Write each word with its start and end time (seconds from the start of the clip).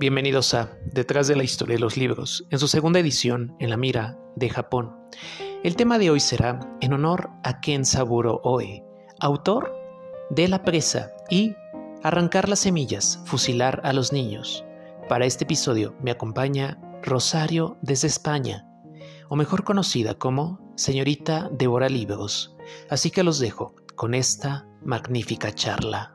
Bienvenidos 0.00 0.54
a 0.54 0.78
Detrás 0.84 1.26
de 1.26 1.34
la 1.34 1.42
historia 1.42 1.74
de 1.74 1.80
los 1.80 1.96
libros, 1.96 2.46
en 2.50 2.60
su 2.60 2.68
segunda 2.68 3.00
edición 3.00 3.56
en 3.58 3.68
la 3.68 3.76
mira 3.76 4.16
de 4.36 4.48
Japón. 4.48 4.94
El 5.64 5.74
tema 5.74 5.98
de 5.98 6.10
hoy 6.10 6.20
será 6.20 6.60
en 6.80 6.92
honor 6.92 7.30
a 7.42 7.60
Ken 7.60 7.84
Saburo 7.84 8.40
Oe, 8.44 8.84
autor 9.18 9.74
de 10.30 10.46
La 10.46 10.62
presa 10.62 11.10
y 11.28 11.56
Arrancar 12.04 12.48
las 12.48 12.60
semillas, 12.60 13.20
fusilar 13.24 13.80
a 13.82 13.92
los 13.92 14.12
niños. 14.12 14.64
Para 15.08 15.26
este 15.26 15.42
episodio 15.42 15.96
me 16.00 16.12
acompaña 16.12 16.80
Rosario 17.02 17.76
desde 17.82 18.06
España, 18.06 18.68
o 19.28 19.34
mejor 19.34 19.64
conocida 19.64 20.14
como 20.14 20.60
Señorita 20.76 21.50
Devora 21.50 21.88
Libros. 21.88 22.56
Así 22.88 23.10
que 23.10 23.24
los 23.24 23.40
dejo 23.40 23.74
con 23.96 24.14
esta 24.14 24.64
magnífica 24.80 25.52
charla. 25.52 26.14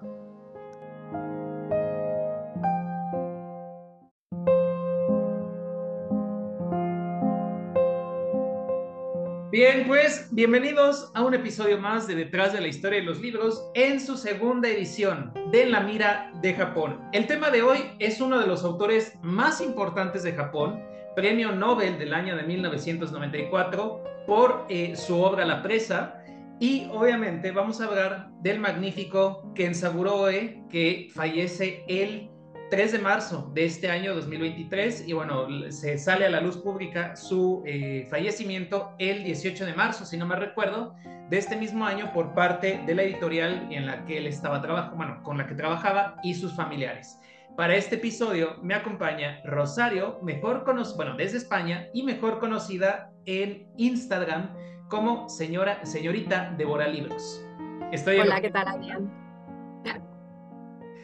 Bien, 9.53 9.85
pues 9.85 10.29
bienvenidos 10.31 11.11
a 11.13 11.21
un 11.21 11.35
episodio 11.35 11.77
más 11.77 12.07
de 12.07 12.15
Detrás 12.15 12.53
de 12.53 12.59
la 12.59 12.69
Historia 12.69 13.01
de 13.01 13.05
los 13.05 13.21
Libros 13.21 13.69
en 13.75 13.99
su 13.99 14.17
segunda 14.17 14.67
edición 14.67 15.31
de 15.51 15.67
La 15.67 15.81
Mira 15.81 16.31
de 16.41 16.55
Japón. 16.55 16.99
El 17.13 17.27
tema 17.27 17.51
de 17.51 17.61
hoy 17.61 17.77
es 17.99 18.19
uno 18.19 18.39
de 18.39 18.47
los 18.47 18.63
autores 18.63 19.13
más 19.21 19.61
importantes 19.61 20.23
de 20.23 20.33
Japón, 20.33 20.81
premio 21.15 21.51
Nobel 21.51 21.99
del 21.99 22.15
año 22.15 22.35
de 22.35 22.41
1994 22.41 24.03
por 24.25 24.65
eh, 24.69 24.95
su 24.95 25.21
obra 25.21 25.45
La 25.45 25.61
Presa. 25.61 26.19
Y 26.59 26.87
obviamente 26.91 27.51
vamos 27.51 27.79
a 27.79 27.85
hablar 27.85 28.31
del 28.41 28.59
magnífico 28.59 29.53
Kensaburo 29.53 30.15
Oe, 30.15 30.63
que 30.71 31.11
fallece 31.13 31.85
el 31.87 32.32
3 32.73 32.91
de 32.91 32.97
marzo 32.97 33.51
de 33.53 33.65
este 33.65 33.91
año 33.91 34.15
2023 34.15 35.07
y 35.07 35.13
bueno, 35.13 35.45
se 35.69 35.95
sale 35.99 36.25
a 36.25 36.29
la 36.31 36.41
luz 36.41 36.57
pública 36.57 37.15
su 37.15 37.61
eh, 37.67 38.07
fallecimiento 38.09 38.95
el 38.97 39.23
18 39.23 39.67
de 39.67 39.75
marzo, 39.75 40.05
si 40.05 40.17
no 40.17 40.25
me 40.25 40.35
recuerdo, 40.35 40.95
de 41.29 41.37
este 41.37 41.55
mismo 41.55 41.85
año 41.85 42.11
por 42.13 42.33
parte 42.33 42.81
de 42.83 42.95
la 42.95 43.03
editorial 43.03 43.67
en 43.69 43.85
la 43.85 44.03
que 44.05 44.17
él 44.17 44.25
estaba 44.25 44.59
trabajando, 44.59 44.97
bueno, 44.97 45.21
con 45.21 45.37
la 45.37 45.45
que 45.45 45.53
trabajaba 45.53 46.15
y 46.23 46.33
sus 46.33 46.55
familiares. 46.55 47.19
Para 47.55 47.75
este 47.75 47.97
episodio 47.97 48.57
me 48.63 48.73
acompaña 48.73 49.39
Rosario, 49.45 50.17
mejor 50.23 50.63
conocida, 50.63 50.95
bueno, 50.95 51.15
desde 51.15 51.37
España 51.37 51.89
y 51.93 52.01
mejor 52.01 52.39
conocida 52.39 53.11
en 53.27 53.67
Instagram 53.77 54.51
como 54.89 55.29
señora, 55.29 55.85
señorita 55.85 56.55
Devora 56.57 56.87
Libros. 56.87 57.45
Estoy 57.91 58.17
Hola, 58.17 58.41
¿qué 58.41 58.49
tal, 58.49 58.67
Adrián? 58.67 59.23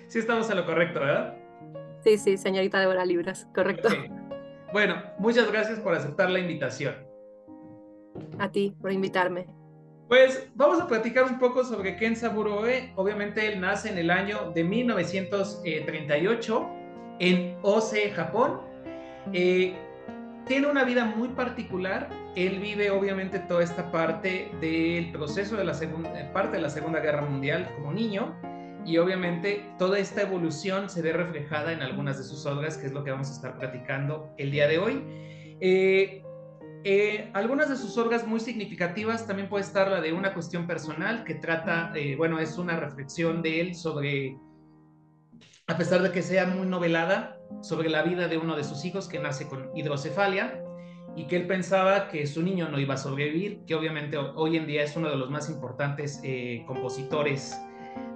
Sí 0.07 0.17
estamos 0.17 0.49
a 0.49 0.55
lo 0.55 0.65
correcto, 0.65 1.01
¿verdad? 1.01 1.38
Sí, 2.03 2.17
sí, 2.17 2.37
señorita 2.37 2.79
Débora 2.79 3.05
Libras, 3.05 3.47
correcto. 3.53 3.89
Bueno, 4.71 5.01
muchas 5.17 5.51
gracias 5.51 5.79
por 5.79 5.95
aceptar 5.95 6.29
la 6.29 6.37
invitación. 6.39 6.93
A 8.37 8.51
ti, 8.51 8.75
por 8.79 8.91
invitarme. 8.91 9.47
Pues 10.07 10.47
vamos 10.55 10.79
a 10.81 10.87
platicar 10.87 11.23
un 11.25 11.39
poco 11.39 11.63
sobre 11.63 11.95
Ken 11.95 12.15
Saburoe. 12.15 12.93
Obviamente 12.95 13.51
él 13.51 13.59
nace 13.59 13.89
en 13.89 13.97
el 13.97 14.11
año 14.11 14.51
de 14.53 14.63
1938 14.63 16.69
en 17.19 17.57
Ose, 17.61 18.11
Japón. 18.11 18.61
Eh, 19.33 19.75
tiene 20.45 20.67
una 20.67 20.83
vida 20.83 21.05
muy 21.05 21.29
particular. 21.29 22.07
Él 22.35 22.59
vive 22.59 22.91
obviamente 22.91 23.39
toda 23.39 23.63
esta 23.63 23.91
parte 23.91 24.51
del 24.61 25.11
proceso 25.11 25.57
de 25.57 25.63
la 25.63 25.73
segunda 25.73 26.31
parte 26.31 26.57
de 26.57 26.63
la 26.63 26.69
Segunda 26.69 26.99
Guerra 26.99 27.21
Mundial 27.21 27.71
como 27.75 27.91
niño 27.91 28.35
y 28.89 28.97
obviamente 28.97 29.71
toda 29.77 29.99
esta 29.99 30.23
evolución 30.23 30.89
se 30.89 31.03
ve 31.03 31.13
reflejada 31.13 31.73
en 31.73 31.83
algunas 31.83 32.17
de 32.17 32.23
sus 32.23 32.47
obras, 32.47 32.75
que 32.75 32.87
es 32.87 32.91
lo 32.91 33.03
que 33.03 33.11
vamos 33.11 33.29
a 33.29 33.33
estar 33.33 33.55
platicando 33.59 34.33
el 34.39 34.49
día 34.49 34.67
de 34.67 34.79
hoy. 34.79 35.03
Eh, 35.61 36.23
eh, 36.83 37.29
algunas 37.33 37.69
de 37.69 37.75
sus 37.75 37.99
obras 37.99 38.25
muy 38.25 38.39
significativas 38.39 39.27
también 39.27 39.47
puede 39.47 39.63
estar 39.63 39.91
la 39.91 40.01
de 40.01 40.11
una 40.11 40.33
cuestión 40.33 40.65
personal 40.65 41.23
que 41.23 41.35
trata, 41.35 41.91
eh, 41.93 42.15
bueno, 42.15 42.39
es 42.39 42.57
una 42.57 42.79
reflexión 42.79 43.43
de 43.43 43.61
él 43.61 43.75
sobre, 43.75 44.39
a 45.67 45.77
pesar 45.77 46.01
de 46.01 46.11
que 46.11 46.23
sea 46.23 46.47
muy 46.47 46.65
novelada, 46.65 47.37
sobre 47.61 47.89
la 47.89 48.01
vida 48.01 48.27
de 48.27 48.39
uno 48.39 48.55
de 48.55 48.63
sus 48.63 48.85
hijos 48.85 49.07
que 49.07 49.19
nace 49.19 49.47
con 49.47 49.69
hidrocefalia 49.75 50.63
y 51.15 51.27
que 51.27 51.35
él 51.35 51.45
pensaba 51.45 52.07
que 52.07 52.25
su 52.25 52.41
niño 52.41 52.69
no 52.69 52.79
iba 52.79 52.95
a 52.95 52.97
sobrevivir, 52.97 53.65
que 53.67 53.75
obviamente 53.75 54.17
hoy 54.17 54.57
en 54.57 54.65
día 54.65 54.81
es 54.81 54.95
uno 54.95 55.11
de 55.11 55.15
los 55.15 55.29
más 55.29 55.47
importantes 55.47 56.21
compositores 56.65 57.55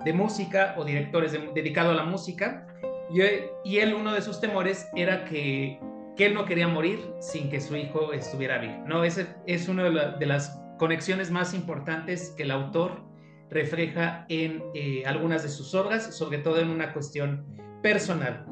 de 0.04 0.14
música 0.14 0.76
o 0.78 0.86
directores 0.86 1.32
dedicado 1.54 1.92
a 1.92 1.94
la 1.94 2.04
música. 2.04 2.68
Y, 3.10 3.22
y, 3.70 3.80
él, 3.80 3.94
uno 3.94 4.14
de 4.14 4.22
sus 4.22 4.40
temores 4.40 4.88
era 4.96 5.26
que, 5.26 5.80
que, 6.16 6.26
él 6.26 6.34
no 6.34 6.46
quería 6.46 6.68
morir 6.68 7.00
sin 7.20 7.50
que 7.50 7.62
su 7.62 7.76
hijo 7.76 8.14
estuviera 8.14 8.58
vivo. 8.58 8.84
¿no? 8.88 9.04
Ese 9.04 9.28
es 9.46 9.68
una 9.68 9.84
de, 9.84 10.26
las 10.26 10.60
conexiones 10.80 11.30
más 11.32 11.54
importantes 11.54 12.34
que 12.36 12.44
el 12.44 12.52
autor 12.52 13.04
refleja 13.50 14.26
en 14.30 14.64
eh, 14.74 15.04
algunas 15.06 15.44
de 15.44 15.50
sus 15.50 15.76
obras, 15.76 16.16
sobre 16.16 16.40
todo 16.40 16.60
en 16.60 16.70
una 16.70 16.92
cuestión 16.92 17.46
personal. 17.84 18.46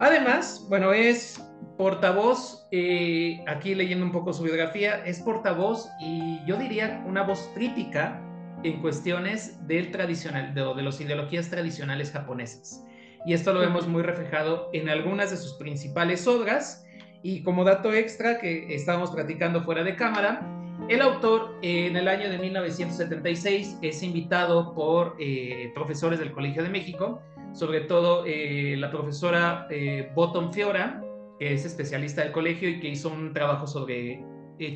Además, 0.00 0.66
bueno, 0.68 0.92
es 0.92 1.40
portavoz, 1.78 2.66
eh, 2.72 3.42
aquí 3.46 3.74
leyendo 3.74 4.04
un 4.04 4.12
poco 4.12 4.32
su 4.32 4.42
biografía, 4.42 5.04
es 5.04 5.20
portavoz 5.20 5.88
y 6.00 6.40
yo 6.46 6.56
diría 6.56 7.02
una 7.06 7.22
voz 7.22 7.50
crítica 7.54 8.20
en 8.64 8.80
cuestiones 8.80 9.66
del 9.68 9.90
tradicional, 9.90 10.54
de, 10.54 10.62
de 10.62 10.82
las 10.82 11.00
ideologías 11.00 11.50
tradicionales 11.50 12.10
japonesas. 12.10 12.84
Y 13.26 13.32
esto 13.32 13.52
lo 13.52 13.60
vemos 13.60 13.86
muy 13.86 14.02
reflejado 14.02 14.70
en 14.72 14.88
algunas 14.88 15.30
de 15.30 15.36
sus 15.36 15.54
principales 15.54 16.26
obras. 16.26 16.84
Y 17.22 17.42
como 17.42 17.64
dato 17.64 17.92
extra 17.92 18.38
que 18.38 18.74
estábamos 18.74 19.10
platicando 19.10 19.62
fuera 19.62 19.82
de 19.82 19.96
cámara, 19.96 20.50
el 20.88 21.00
autor 21.00 21.56
en 21.62 21.96
el 21.96 22.08
año 22.08 22.28
de 22.28 22.38
1976 22.38 23.78
es 23.80 24.02
invitado 24.02 24.74
por 24.74 25.16
eh, 25.18 25.70
profesores 25.74 26.18
del 26.18 26.32
Colegio 26.32 26.62
de 26.62 26.68
México, 26.68 27.22
sobre 27.54 27.80
todo 27.82 28.24
eh, 28.26 28.76
la 28.76 28.90
profesora 28.90 29.66
eh, 29.70 30.10
Bottom 30.14 30.52
Fiora, 30.52 31.02
que 31.38 31.54
es 31.54 31.64
especialista 31.64 32.22
del 32.22 32.32
colegio 32.32 32.68
y 32.68 32.80
que 32.80 32.88
hizo 32.88 33.08
un 33.08 33.32
trabajo 33.32 33.66
sobre 33.66 34.22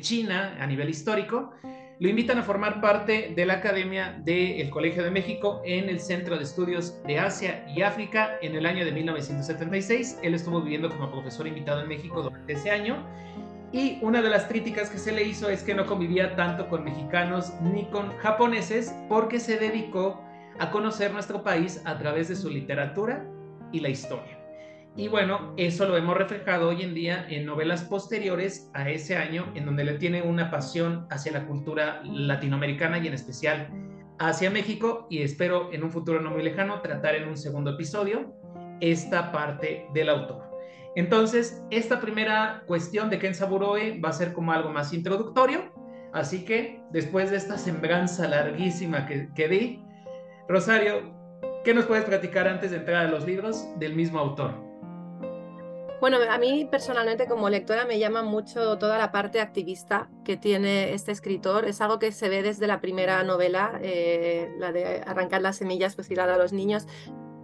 China 0.01 0.57
a 0.59 0.65
nivel 0.65 0.89
histórico 0.89 1.51
lo 1.99 2.07
invitan 2.07 2.37
a 2.37 2.43
formar 2.43 2.79
parte 2.79 3.33
de 3.35 3.45
la 3.45 3.55
Academia 3.55 4.21
del 4.23 4.69
Colegio 4.69 5.03
de 5.03 5.11
México 5.11 5.61
en 5.65 5.89
el 5.89 5.99
Centro 5.99 6.37
de 6.37 6.43
Estudios 6.43 7.03
de 7.03 7.19
Asia 7.19 7.65
y 7.75 7.81
África 7.81 8.37
en 8.41 8.55
el 8.55 8.65
año 8.65 8.85
de 8.85 8.93
1976. 8.93 10.19
Él 10.23 10.33
estuvo 10.33 10.61
viviendo 10.61 10.89
como 10.89 11.11
profesor 11.11 11.45
invitado 11.45 11.81
en 11.81 11.89
México 11.89 12.21
durante 12.21 12.53
ese 12.53 12.71
año. 12.71 13.05
Y 13.73 13.99
una 14.01 14.21
de 14.21 14.29
las 14.29 14.45
críticas 14.45 14.89
que 14.89 14.97
se 14.97 15.11
le 15.11 15.23
hizo 15.23 15.49
es 15.49 15.61
que 15.61 15.75
no 15.75 15.85
convivía 15.85 16.37
tanto 16.37 16.69
con 16.69 16.85
mexicanos 16.85 17.53
ni 17.61 17.85
con 17.89 18.15
japoneses 18.17 18.95
porque 19.09 19.39
se 19.39 19.57
dedicó 19.57 20.23
a 20.57 20.71
conocer 20.71 21.11
nuestro 21.11 21.43
país 21.43 21.81
a 21.83 21.97
través 21.97 22.29
de 22.29 22.37
su 22.37 22.49
literatura 22.49 23.25
y 23.73 23.81
la 23.81 23.89
historia. 23.89 24.38
Y 24.99 25.07
bueno, 25.07 25.53
eso 25.55 25.87
lo 25.87 25.95
hemos 25.95 26.17
reflejado 26.17 26.67
hoy 26.67 26.81
en 26.81 26.93
día 26.93 27.25
en 27.29 27.45
novelas 27.45 27.83
posteriores 27.83 28.69
a 28.73 28.89
ese 28.89 29.15
año, 29.15 29.49
en 29.55 29.65
donde 29.65 29.85
le 29.85 29.93
tiene 29.93 30.23
una 30.23 30.51
pasión 30.51 31.07
hacia 31.09 31.31
la 31.31 31.45
cultura 31.45 32.01
latinoamericana 32.03 32.97
y 32.97 33.07
en 33.07 33.13
especial 33.13 33.69
hacia 34.19 34.51
México. 34.51 35.07
Y 35.09 35.21
espero 35.21 35.71
en 35.71 35.85
un 35.85 35.91
futuro 35.91 36.19
no 36.19 36.31
muy 36.31 36.43
lejano 36.43 36.81
tratar 36.81 37.15
en 37.15 37.29
un 37.29 37.37
segundo 37.37 37.75
episodio 37.75 38.35
esta 38.81 39.31
parte 39.31 39.87
del 39.93 40.09
autor. 40.09 40.43
Entonces, 40.97 41.63
esta 41.71 42.01
primera 42.01 42.63
cuestión 42.67 43.09
de 43.09 43.19
Ken 43.19 43.33
Saburoe 43.33 44.01
va 44.01 44.09
a 44.09 44.11
ser 44.11 44.33
como 44.33 44.51
algo 44.51 44.69
más 44.69 44.91
introductorio. 44.91 45.71
Así 46.11 46.43
que 46.43 46.81
después 46.91 47.31
de 47.31 47.37
esta 47.37 47.57
sembranza 47.57 48.27
larguísima 48.27 49.05
que, 49.05 49.29
que 49.33 49.47
di, 49.47 49.81
Rosario, 50.49 51.15
¿qué 51.63 51.73
nos 51.73 51.85
puedes 51.85 52.03
platicar 52.03 52.49
antes 52.49 52.71
de 52.71 52.77
entrar 52.77 53.05
a 53.05 53.09
los 53.09 53.25
libros 53.25 53.65
del 53.79 53.95
mismo 53.95 54.19
autor? 54.19 54.68
Bueno, 56.01 56.17
a 56.29 56.37
mí 56.37 56.65
personalmente 56.71 57.27
como 57.27 57.49
lectora 57.49 57.85
me 57.85 57.99
llama 57.99 58.21
mucho 58.21 58.77
toda 58.77 58.97
la 58.97 59.11
parte 59.11 59.41
activista 59.41 60.09
que 60.23 60.37
tiene 60.37 60.93
este 60.93 61.11
escritor. 61.11 61.65
Es 61.65 61.81
algo 61.81 61.99
que 61.99 62.13
se 62.13 62.29
ve 62.29 62.41
desde 62.41 62.67
la 62.67 62.79
primera 62.79 63.21
novela, 63.23 63.77
eh, 63.81 64.49
la 64.57 64.71
de 64.71 65.03
Arrancar 65.05 65.41
las 65.41 65.57
semillas, 65.57 65.95
pues 65.95 66.09
a 66.17 66.37
los 66.37 66.53
niños. 66.53 66.87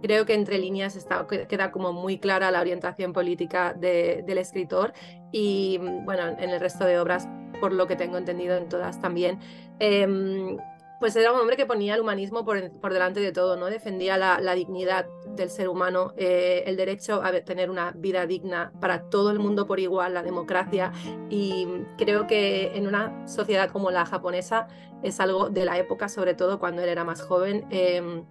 Creo 0.02 0.24
que 0.24 0.32
entre 0.32 0.58
líneas 0.58 0.96
está, 0.96 1.26
queda 1.26 1.70
como 1.70 1.92
muy 1.92 2.18
clara 2.18 2.50
la 2.50 2.60
orientación 2.60 3.12
política 3.12 3.74
del 3.74 4.38
escritor 4.38 4.94
y 5.32 5.78
bueno, 6.04 6.28
en 6.28 6.50
el 6.50 6.60
resto 6.60 6.84
de 6.86 6.98
obras, 6.98 7.28
por 7.60 7.72
lo 7.72 7.86
que 7.86 7.96
tengo 7.96 8.16
entendido 8.16 8.56
en 8.56 8.68
todas 8.70 9.00
también. 9.00 9.38
Em, 9.80 10.56
pues 10.98 11.14
era 11.16 11.30
un 11.32 11.40
hombre 11.40 11.56
que 11.56 11.66
ponía 11.66 11.94
el 11.94 12.00
humanismo 12.00 12.44
por, 12.46 12.90
delante 12.90 13.20
de 13.20 13.32
todo, 13.32 13.56
¿no? 13.56 13.66
Defendía 13.66 14.16
la 14.16 14.54
dignidad 14.54 15.06
del 15.36 15.50
ser 15.50 15.68
humano, 15.68 16.12
eh, 16.16 16.64
el 16.66 16.76
derecho 16.76 17.22
a 17.22 17.32
tener 17.40 17.70
una 17.70 17.92
vida 17.92 18.26
digna 18.26 18.72
para 18.80 19.08
todo 19.08 19.30
el 19.30 19.38
mundo 19.38 19.66
por 19.66 19.78
igual, 19.80 20.14
la 20.14 20.22
democracia. 20.22 20.92
Y 21.30 21.66
creo 21.98 22.26
que 22.26 22.76
en 22.76 22.86
una 22.86 23.26
sociedad 23.28 23.70
como 23.70 23.90
la 23.90 24.06
japonesa 24.06 24.68
es 25.02 25.20
algo 25.20 25.50
de 25.50 25.64
la 25.64 25.78
época, 25.78 26.08
sobre 26.08 26.34
todo 26.34 26.58
cuando 26.58 26.82
él 26.82 26.88
era 26.88 27.04
más 27.04 27.22
joven. 27.22 27.66
Eh, 27.70 28.22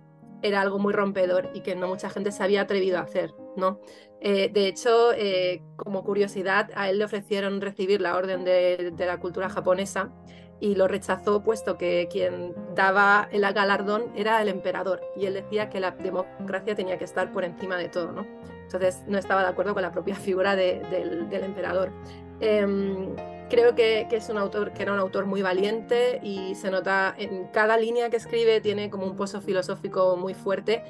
era 0.42 0.62
algo 0.62 0.78
muy 0.78 0.94
rompedor 0.94 1.50
y 1.56 1.62
que 1.62 1.76
no 1.76 1.88
mucha 1.88 2.10
gente 2.10 2.32
se 2.32 2.44
había 2.44 2.62
atrevido 2.62 3.00
a 3.00 3.02
hacer, 3.02 3.34
¿no? 3.56 3.80
Eh, 4.22 4.50
de 4.52 4.68
hecho, 4.68 5.12
eh, 5.14 5.64
como 5.76 6.04
curiosidad, 6.04 6.70
a 6.76 6.90
él 6.90 7.00
le 7.00 7.06
ofrecieron 7.06 7.62
recibir 7.62 8.02
la 8.02 8.16
orden 8.16 8.44
de, 8.44 8.94
la 8.98 9.20
cultura 9.20 9.50
japonesa 9.50 10.12
y 10.60 10.76
lo 10.76 10.88
rechazó 10.88 11.44
puesto 11.44 11.78
que 11.78 12.08
quien 12.12 12.54
daba 12.76 13.28
el 13.32 13.42
galardón 13.42 14.12
era 14.16 14.42
el 14.42 14.48
emperador 14.48 15.02
y 15.16 15.26
él 15.26 15.34
decía 15.34 15.70
que 15.70 15.80
la 15.80 15.92
democracia 15.92 16.76
tenía 16.76 16.98
que 16.98 17.04
estar 17.04 17.32
por 17.32 17.44
encima 17.44 17.78
de 17.78 17.90
todo, 17.90 18.12
¿no? 18.12 18.26
Entonces 18.64 19.04
no 19.08 19.18
estaba 19.18 19.44
de 19.44 19.50
acuerdo 19.50 19.74
con 19.74 19.84
la 19.84 19.92
propia 19.92 20.16
figura 20.16 20.56
del, 20.56 21.28
emperador. 21.32 21.92
Em, 22.40 23.16
creo 23.50 23.76
que, 23.76 24.08
que, 24.10 24.18
es 24.18 24.30
un 24.30 24.38
autor 24.38 24.74
que 24.74 24.84
era 24.84 24.94
un 24.94 25.00
autor 25.00 25.26
muy 25.26 25.42
valiente 25.42 26.20
y 26.24 26.56
se 26.56 26.72
nota 26.72 27.14
en 27.18 27.48
cada 27.48 27.78
línea 27.78 28.10
que 28.10 28.18
escribe 28.18 28.60
tiene 28.60 28.90
como 28.90 29.06
un 29.06 29.16
pozo 29.16 29.42
filosófico 29.42 30.18
muy 30.18 30.34
fuerte 30.34 30.84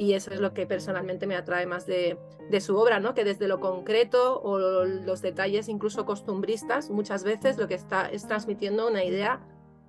y 0.00 0.14
eso 0.14 0.32
es 0.32 0.40
lo 0.40 0.54
que 0.54 0.64
personalmente 0.66 1.26
me 1.26 1.36
atrae 1.36 1.66
más 1.66 1.84
de, 1.84 2.16
de, 2.48 2.60
su 2.62 2.74
obra, 2.74 3.00
¿no? 3.00 3.12
que 3.12 3.22
desde 3.22 3.46
lo 3.46 3.60
concreto 3.60 4.40
o 4.40 4.58
los 4.58 5.20
detalles 5.20 5.68
incluso 5.68 6.06
costumbristas, 6.06 6.88
muchas 6.88 7.22
veces 7.22 7.58
lo 7.58 7.68
que 7.68 7.74
está 7.74 8.08
es 8.08 8.26
transmitiendo 8.26 8.88
una 8.88 9.04
idea 9.04 9.40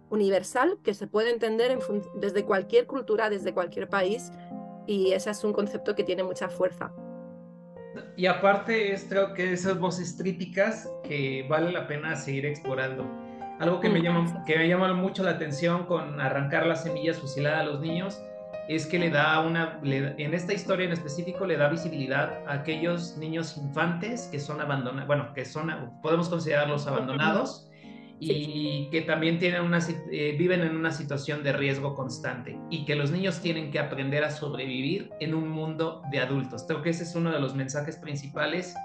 universal 0.10 0.80
que 0.84 0.94
se 0.94 1.08
puede 1.08 1.32
entender 1.32 1.72
en 1.72 1.80
desde 2.16 2.44
cualquier 2.44 2.88
cultura, 2.88 3.30
desde 3.30 3.54
cualquier 3.54 3.88
país, 3.88 4.34
y 4.86 5.14
ese 5.14 5.30
es 5.30 5.46
un 5.46 5.54
concepto 5.54 5.96
que 5.96 6.04
tiene 6.04 6.24
mucha 6.24 6.50
fuerza. 6.50 6.92
Y 8.18 8.26
aparte 8.26 8.92
es 8.92 9.06
creo 9.06 9.34
que 9.34 9.54
esas 9.54 9.80
voces 9.80 10.18
críticas 10.20 10.92
que 11.06 11.46
vale 11.50 11.72
la 11.72 11.88
pena 11.88 12.18
seguir 12.18 12.46
explorando. 12.46 13.06
Algo 13.60 13.80
que, 13.80 13.88
me, 13.88 14.02
mm, 14.02 14.04
llama, 14.04 14.44
que 14.46 14.58
me 14.58 14.68
llama 14.68 14.92
mucho 14.92 15.24
la 15.24 15.32
atención 15.32 15.86
con 15.86 16.20
arrancar 16.20 16.68
las 16.68 16.84
semillas 16.84 17.18
fusiladas 17.18 17.62
a 17.62 17.64
los 17.64 17.80
niños 17.80 18.22
es 18.68 18.86
que 18.86 19.00
le 19.00 19.10
da 19.10 19.40
una, 19.42 19.80
en 19.84 20.34
esta 20.34 20.54
historia 20.54 20.86
en 20.86 20.94
específico 20.94 21.46
le 21.46 21.58
da 21.58 21.70
visibilidad 21.70 22.40
a 22.48 22.54
aquellos 22.54 23.18
niños 23.18 23.58
infantes 23.58 24.30
que 24.32 24.40
son 24.40 24.62
abandonados, 24.62 25.08
bueno, 25.08 25.34
que 25.34 25.46
son, 25.46 25.72
podemos 26.02 26.30
considerarlos 26.30 26.88
abandonados 26.88 27.68
y 28.24 28.88
que 28.92 29.02
también 29.02 29.40
tienen 29.40 29.64
una, 29.64 29.80
eh, 30.12 30.36
viven 30.38 30.62
en 30.62 30.76
una 30.76 30.92
situación 30.92 31.42
de 31.42 31.54
riesgo 31.54 31.96
constante 31.96 32.56
y 32.70 32.86
que 32.86 32.96
los 32.96 33.10
niños 33.10 33.42
tienen 33.42 33.72
que 33.72 33.80
aprender 33.80 34.24
a 34.24 34.30
sobrevivir 34.30 35.10
en 35.20 35.34
un 35.34 35.50
mundo 35.50 36.04
de 36.12 36.20
adultos. 36.20 36.64
Creo 36.68 36.84
que 36.84 36.92
ese 36.92 37.04
es 37.04 37.16
uno 37.16 37.32
de 37.32 37.40
los 37.40 37.56
mensajes 37.56 37.98
principales 37.98 38.76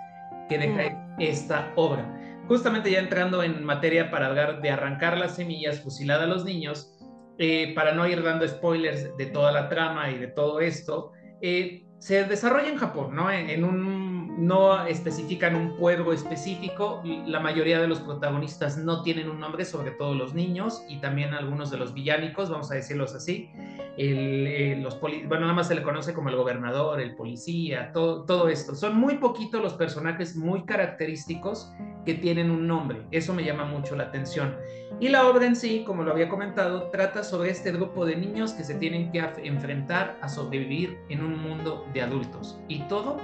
que 0.48 0.56
deja 0.56 1.14
esta 1.18 1.70
obra. 1.76 2.10
Justamente 2.48 2.90
ya 2.90 3.00
entrando 3.00 3.42
en 3.42 3.62
materia 3.62 4.10
para 4.10 4.28
hablar 4.28 4.62
de 4.62 4.70
arrancar 4.70 5.18
las 5.18 5.36
semillas, 5.36 5.80
fusilada 5.80 6.24
a 6.24 6.28
los 6.28 6.44
niños, 6.44 6.95
eh, 7.38 7.72
para 7.74 7.92
no 7.92 8.06
ir 8.06 8.22
dando 8.22 8.46
spoilers 8.48 9.16
de 9.16 9.26
toda 9.26 9.52
la 9.52 9.68
trama 9.68 10.10
y 10.10 10.18
de 10.18 10.28
todo 10.28 10.60
esto, 10.60 11.12
eh, 11.42 11.86
se 11.98 12.24
desarrolla 12.24 12.68
en 12.68 12.76
Japón, 12.76 13.14
¿no? 13.14 13.30
En, 13.30 13.64
un, 13.64 14.46
no 14.46 14.86
especifican 14.86 15.56
un 15.56 15.76
pueblo 15.76 16.12
específico, 16.12 17.02
la 17.04 17.40
mayoría 17.40 17.80
de 17.80 17.88
los 17.88 18.00
protagonistas 18.00 18.78
no 18.78 19.02
tienen 19.02 19.28
un 19.28 19.40
nombre, 19.40 19.64
sobre 19.64 19.92
todo 19.92 20.14
los 20.14 20.34
niños 20.34 20.82
y 20.88 21.00
también 21.00 21.34
algunos 21.34 21.70
de 21.70 21.78
los 21.78 21.94
villánicos, 21.94 22.50
vamos 22.50 22.70
a 22.70 22.74
decirlos 22.74 23.14
así. 23.14 23.50
El, 23.96 24.82
los 24.82 25.00
bueno, 25.00 25.40
nada 25.40 25.54
más 25.54 25.68
se 25.68 25.74
le 25.74 25.82
conoce 25.82 26.12
como 26.12 26.28
el 26.28 26.36
gobernador, 26.36 27.00
el 27.00 27.16
policía, 27.16 27.92
todo, 27.92 28.24
todo 28.24 28.48
esto. 28.48 28.74
Son 28.74 28.96
muy 28.96 29.16
poquitos 29.16 29.62
los 29.62 29.74
personajes 29.74 30.36
muy 30.36 30.64
característicos 30.64 31.72
que 32.06 32.14
tienen 32.14 32.50
un 32.50 32.66
nombre. 32.66 33.02
Eso 33.10 33.34
me 33.34 33.44
llama 33.44 33.66
mucho 33.66 33.94
la 33.96 34.04
atención. 34.04 34.56
Y 35.00 35.08
la 35.10 35.28
obra 35.28 35.44
en 35.44 35.56
sí, 35.56 35.82
como 35.84 36.04
lo 36.04 36.12
había 36.12 36.28
comentado, 36.28 36.88
trata 36.90 37.22
sobre 37.22 37.50
este 37.50 37.72
grupo 37.72 38.06
de 38.06 38.16
niños 38.16 38.52
que 38.52 38.64
se 38.64 38.76
tienen 38.76 39.12
que 39.12 39.18
enfrentar 39.44 40.16
a 40.22 40.28
sobrevivir 40.28 40.96
en 41.10 41.22
un 41.22 41.38
mundo 41.38 41.84
de 41.92 42.00
adultos. 42.00 42.58
Y 42.68 42.80
todo 42.84 43.18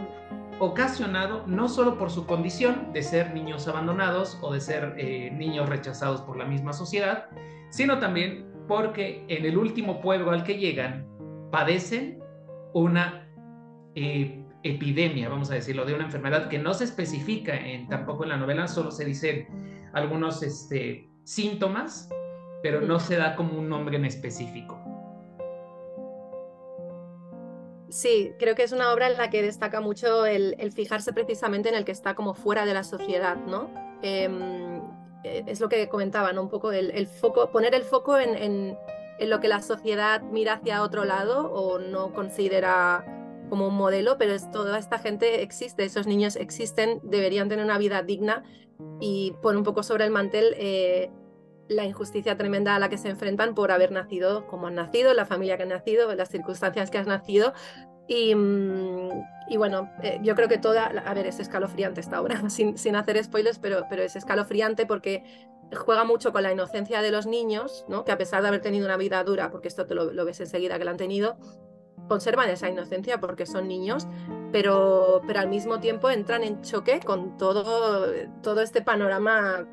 ocasionado 0.59 1.45
no 1.47 1.69
solo 1.69 1.97
por 1.97 2.11
su 2.11 2.27
condición 2.27 2.93
de 2.93 3.03
ser 3.03 3.33
niños 3.33 3.67
abandonados 3.67 4.39
o 4.43 4.53
de 4.53 4.61
ser 4.61 4.95
eh, 4.99 5.31
niños 5.33 5.69
rechazados 5.69 6.21
por 6.21 6.37
la 6.37 6.45
misma 6.45 6.73
sociedad, 6.73 7.27
sino 7.71 7.99
también 7.99 8.47
porque 8.69 9.25
en 9.29 9.45
el 9.45 9.57
último 9.57 10.01
pueblo 10.01 10.31
al 10.31 10.45
que 10.45 10.59
llegan 10.59 11.07
padecen 11.51 12.23
una 12.75 13.29
eh, 13.95 14.42
epidemia, 14.63 15.29
vamos 15.29 15.51
a 15.51 15.55
decirlo, 15.55 15.85
de 15.85 15.95
una 15.95 16.05
enfermedad 16.05 16.49
que 16.49 16.59
no 16.59 16.75
se 16.75 16.85
especifica 16.85 17.57
en, 17.57 17.89
tampoco 17.89 18.25
en 18.25 18.31
la 18.31 18.37
novela, 18.37 18.69
solo 18.69 18.91
se 18.91 19.05
dicen 19.05 19.91
algunos 19.93 20.43
este, 20.43 21.09
síntomas, 21.25 22.09
pero 22.63 22.81
no 22.81 23.01
se 23.01 23.17
da 23.17 23.35
como 23.37 23.59
un 23.59 23.69
nombre 23.69 23.97
en 23.97 24.05
específico. 24.05 24.79
Sí, 27.93 28.33
creo 28.39 28.55
que 28.55 28.63
es 28.63 28.73
una 28.73 28.91
obra 28.93 29.11
en 29.11 29.19
la 29.19 29.29
que 29.29 29.43
destaca 29.43 29.83
mucho 29.83 30.25
el, 30.25 30.57
fijarse 30.73 31.13
precisamente 31.13 31.69
en 31.69 31.75
el 31.75 31.85
que 31.85 31.93
está 31.93 32.15
como 32.15 32.33
fuera 32.33 32.65
de 32.65 32.73
la 32.73 32.85
sociedad, 32.85 33.37
¿no? 33.37 33.71
Em, 34.01 34.81
eh, 35.25 35.45
es 35.47 35.61
lo 35.61 35.69
que 35.69 35.89
comentaba, 35.91 36.33
¿no? 36.33 36.43
Un 36.43 36.49
poco 36.49 36.73
el, 36.73 37.07
foco, 37.07 37.51
poner 37.51 37.75
el 37.75 37.83
foco 37.83 38.17
en, 38.19 38.79
lo 39.21 39.41
que 39.41 39.49
la 39.49 39.61
sociedad 39.61 40.23
mira 40.23 40.55
hacia 40.55 40.83
otro 40.83 41.05
lado 41.05 41.53
o 41.53 41.79
no 41.79 42.13
considera 42.15 43.05
como 43.53 43.69
un 43.69 43.75
modelo, 43.75 44.17
pero 44.17 44.33
es, 44.33 44.51
toda 44.51 44.79
esta 44.79 44.99
gente 44.99 45.43
existe, 45.43 45.85
esos 45.85 46.07
niños 46.07 46.37
existen, 46.37 47.01
deberían 47.03 47.51
tener 47.51 47.63
una 47.63 47.77
vida 47.77 48.03
digna 48.03 48.45
y 48.99 49.35
pone 49.43 49.59
un 49.59 49.63
poco 49.63 49.83
sobre 49.83 50.07
el 50.07 50.11
mantel 50.11 50.55
eh, 50.57 51.11
la 51.69 51.85
injusticia 51.85 52.39
tremenda 52.39 52.75
a 52.75 52.79
la 52.79 52.89
que 52.89 52.97
se 52.97 53.11
enfrentan 53.11 53.55
por 53.55 53.71
haber 53.71 53.93
nacido 53.93 54.47
como 54.47 54.69
han 54.69 54.77
nacido, 54.77 55.13
la 55.13 55.27
familia 55.27 55.59
que 55.59 55.65
han 55.65 55.69
nacido, 55.69 56.15
las 56.15 56.31
circunstancias 56.31 56.91
que 56.91 56.97
has 56.97 57.07
nacido. 57.07 57.53
Y, 58.09 58.35
mm, 58.35 59.11
bueno, 59.59 59.91
eh, 60.03 60.19
yo 60.23 60.35
creo 60.35 60.49
que 60.49 60.57
toda, 60.57 60.87
a 60.87 61.13
ver, 61.13 61.27
es 61.27 61.39
escalofriante 61.39 62.01
esta 62.01 62.23
obra, 62.23 62.41
sin, 62.49 62.79
sin 62.79 62.97
hacer 62.97 63.23
spoilers, 63.23 63.59
pero, 63.59 63.85
pero 63.91 64.03
es 64.03 64.17
escalofriante 64.17 64.87
porque 64.87 65.25
juega 65.77 66.05
mucho 66.05 66.33
con 66.33 66.43
la 66.43 66.53
inocencia 66.53 67.03
de 67.03 67.11
los 67.11 67.27
niños, 67.27 67.85
¿no? 67.87 68.07
que 68.07 68.13
a 68.13 68.17
pesar 68.17 68.41
de 68.41 68.49
haber 68.49 68.63
tenido 68.63 68.87
una 68.87 68.97
vida 68.97 69.23
dura, 69.25 69.51
porque 69.51 69.69
esto 69.69 69.85
te 69.85 69.95
lo, 69.95 70.11
lo 70.11 70.25
ves 70.25 70.41
enseguida 70.41 70.79
que 70.79 70.87
la 70.87 70.93
han 70.93 70.97
tenido, 70.97 71.37
conservan 72.13 72.51
esa 72.51 72.69
inocencia 72.69 73.19
porque 73.19 73.47
son 73.47 73.69
niños, 73.69 74.07
pero, 74.53 75.23
pero 75.27 75.41
al 75.41 75.49
mismo 75.49 75.81
tiempo 75.81 76.11
entran 76.11 76.45
en 76.45 76.61
choque 76.61 77.01
con 77.01 77.39
todo, 77.39 78.07
todo 78.43 78.61
este 78.61 78.83
panorama 78.83 79.67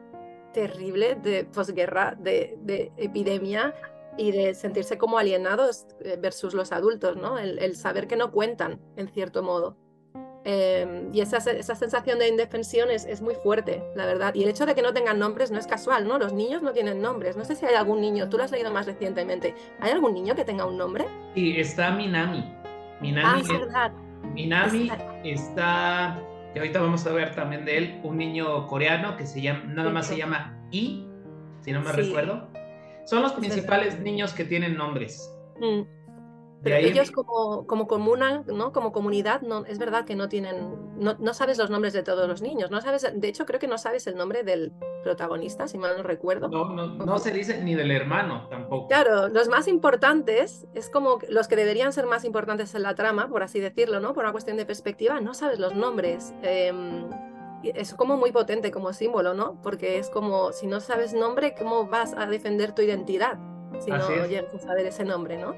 terrible 0.54 1.16
de 1.16 1.44
posguerra, 1.44 2.16
de, 2.18 2.58
de 2.62 2.94
epidemia 2.96 3.76
y 4.18 4.32
de 4.32 4.54
sentirse 4.54 4.98
como 4.98 5.18
alienados 5.18 5.86
eh, 6.00 6.16
versus 6.18 6.54
los 6.54 6.72
adultos, 6.72 7.18
¿no? 7.18 7.38
el 7.38 7.76
saber 7.76 8.08
que 8.08 8.16
no 8.16 8.32
cuentan, 8.32 8.80
en 8.96 9.10
cierto 9.10 9.44
modo. 9.44 9.76
Em, 10.46 11.14
y 11.14 11.20
esa, 11.20 11.38
esa, 11.38 11.76
sensación 11.76 12.18
de 12.18 12.30
indefensión 12.30 12.90
es, 12.90 13.06
es, 13.06 13.22
muy 13.22 13.36
fuerte, 13.36 13.84
la 13.96 14.06
verdad. 14.06 14.34
Y 14.34 14.44
el 14.44 14.50
hecho 14.50 14.66
de 14.66 14.74
que 14.74 14.82
no 14.82 14.94
tengan 14.94 15.20
nombres 15.20 15.52
no 15.52 15.60
es 15.60 15.68
casual, 15.68 16.08
¿no? 16.08 16.18
Los 16.18 16.32
niños 16.32 16.62
no 16.62 16.72
tienen 16.72 17.02
nombres. 17.02 17.36
No 17.36 17.44
sé 17.44 17.56
si 17.56 17.66
hay 17.66 17.76
algún 17.76 18.00
niño, 18.00 18.30
tú 18.30 18.38
lo 18.38 18.44
has 18.44 18.52
leído 18.52 18.72
más 18.72 18.86
recientemente. 18.86 19.54
¿Hay 19.82 19.92
algún 19.92 20.14
niño 20.14 20.36
que 20.36 20.46
tenga 20.46 20.66
un 20.66 20.78
nombre? 20.78 21.06
Sí, 21.36 21.60
está 21.60 21.92
Minami. 21.92 22.54
Minami 23.02 23.28
ah, 23.28 23.40
es 23.42 23.48
verdad. 23.48 23.92
Minami 24.34 24.90
está, 25.24 26.22
que 26.54 26.60
ahorita 26.60 26.82
vamos 26.82 27.06
a 27.06 27.12
ver 27.12 27.36
también 27.36 27.66
de 27.66 27.78
él, 27.78 28.00
un 28.04 28.18
niño 28.18 28.66
coreano 28.68 29.18
que 29.18 29.26
se 29.26 29.42
llama, 29.42 29.64
nada 29.66 29.90
más 29.90 30.08
se 30.08 30.18
llama 30.18 30.58
I, 30.72 31.06
si 31.62 31.72
no 31.72 31.82
me 31.82 31.92
recuerdo. 31.92 32.48
Son 33.06 33.22
los 33.22 33.34
principales 33.34 34.00
niños 34.00 34.34
que 34.34 34.46
tienen 34.46 34.78
nombres. 34.78 35.30
Mm. 35.60 35.82
Pero 36.62 36.76
ellos 36.76 37.12
como, 37.12 37.66
como 37.68 37.88
comuna, 37.88 38.44
¿no? 38.48 38.74
Como 38.74 38.92
comunidad, 38.92 39.42
no, 39.42 39.66
es 39.66 39.80
verdad 39.80 40.06
que 40.06 40.16
no 40.16 40.28
tienen, 40.28 40.58
no, 40.98 41.16
no, 41.18 41.34
sabes 41.34 41.58
los 41.58 41.70
nombres 41.70 41.94
de 41.94 42.04
todos 42.04 42.28
los 42.28 42.42
niños, 42.42 42.70
no 42.70 42.82
sabes, 42.82 43.10
de 43.14 43.28
hecho 43.28 43.46
creo 43.46 43.60
que 43.60 43.68
no 43.68 43.78
sabes 43.78 44.08
el 44.08 44.16
nombre 44.16 44.44
del 44.44 44.74
protagonista, 45.04 45.68
si 45.68 45.78
mal 45.78 45.96
no 45.96 46.04
recuerdo. 46.04 46.50
No, 46.50 46.70
no, 46.70 46.88
no 46.88 47.20
se 47.20 47.32
dice 47.32 47.62
ni 47.64 47.76
del 47.76 47.92
hermano 47.92 48.48
tampoco. 48.50 48.88
Claro, 48.88 49.30
los 49.30 49.48
más 49.48 49.68
importantes, 49.68 50.68
es 50.74 50.90
como 50.90 51.20
los 51.30 51.48
que 51.48 51.56
deberían 51.56 51.94
ser 51.94 52.06
más 52.06 52.26
importantes 52.26 52.76
en 52.76 52.84
la 52.84 52.96
trama, 52.96 53.30
por 53.30 53.42
así 53.42 53.60
decirlo, 53.60 54.02
¿no? 54.02 54.14
Por 54.14 54.24
una 54.24 54.34
cuestión 54.34 54.58
de 54.58 54.66
perspectiva, 54.66 55.22
no 55.22 55.34
sabes 55.34 55.60
los 55.60 55.76
nombres. 55.76 56.34
Em, 56.42 57.06
es 57.64 57.94
como 57.94 58.18
muy 58.18 58.32
potente 58.32 58.72
como 58.72 58.94
símbolo, 58.94 59.34
¿no? 59.34 59.62
Porque 59.62 59.98
es 59.98 60.10
como, 60.10 60.52
si 60.52 60.68
no 60.68 60.80
sabes 60.80 61.14
nombre, 61.14 61.56
¿cómo 61.58 61.88
vas 61.88 62.14
a 62.18 62.26
defender 62.26 62.74
tu 62.74 62.82
identidad? 62.82 63.38
Si 63.80 63.92
no 63.92 64.26
llegas 64.26 64.54
a 64.54 64.60
saber 64.60 64.86
ese 64.88 65.06
nombre, 65.06 65.38
¿no? 65.38 65.56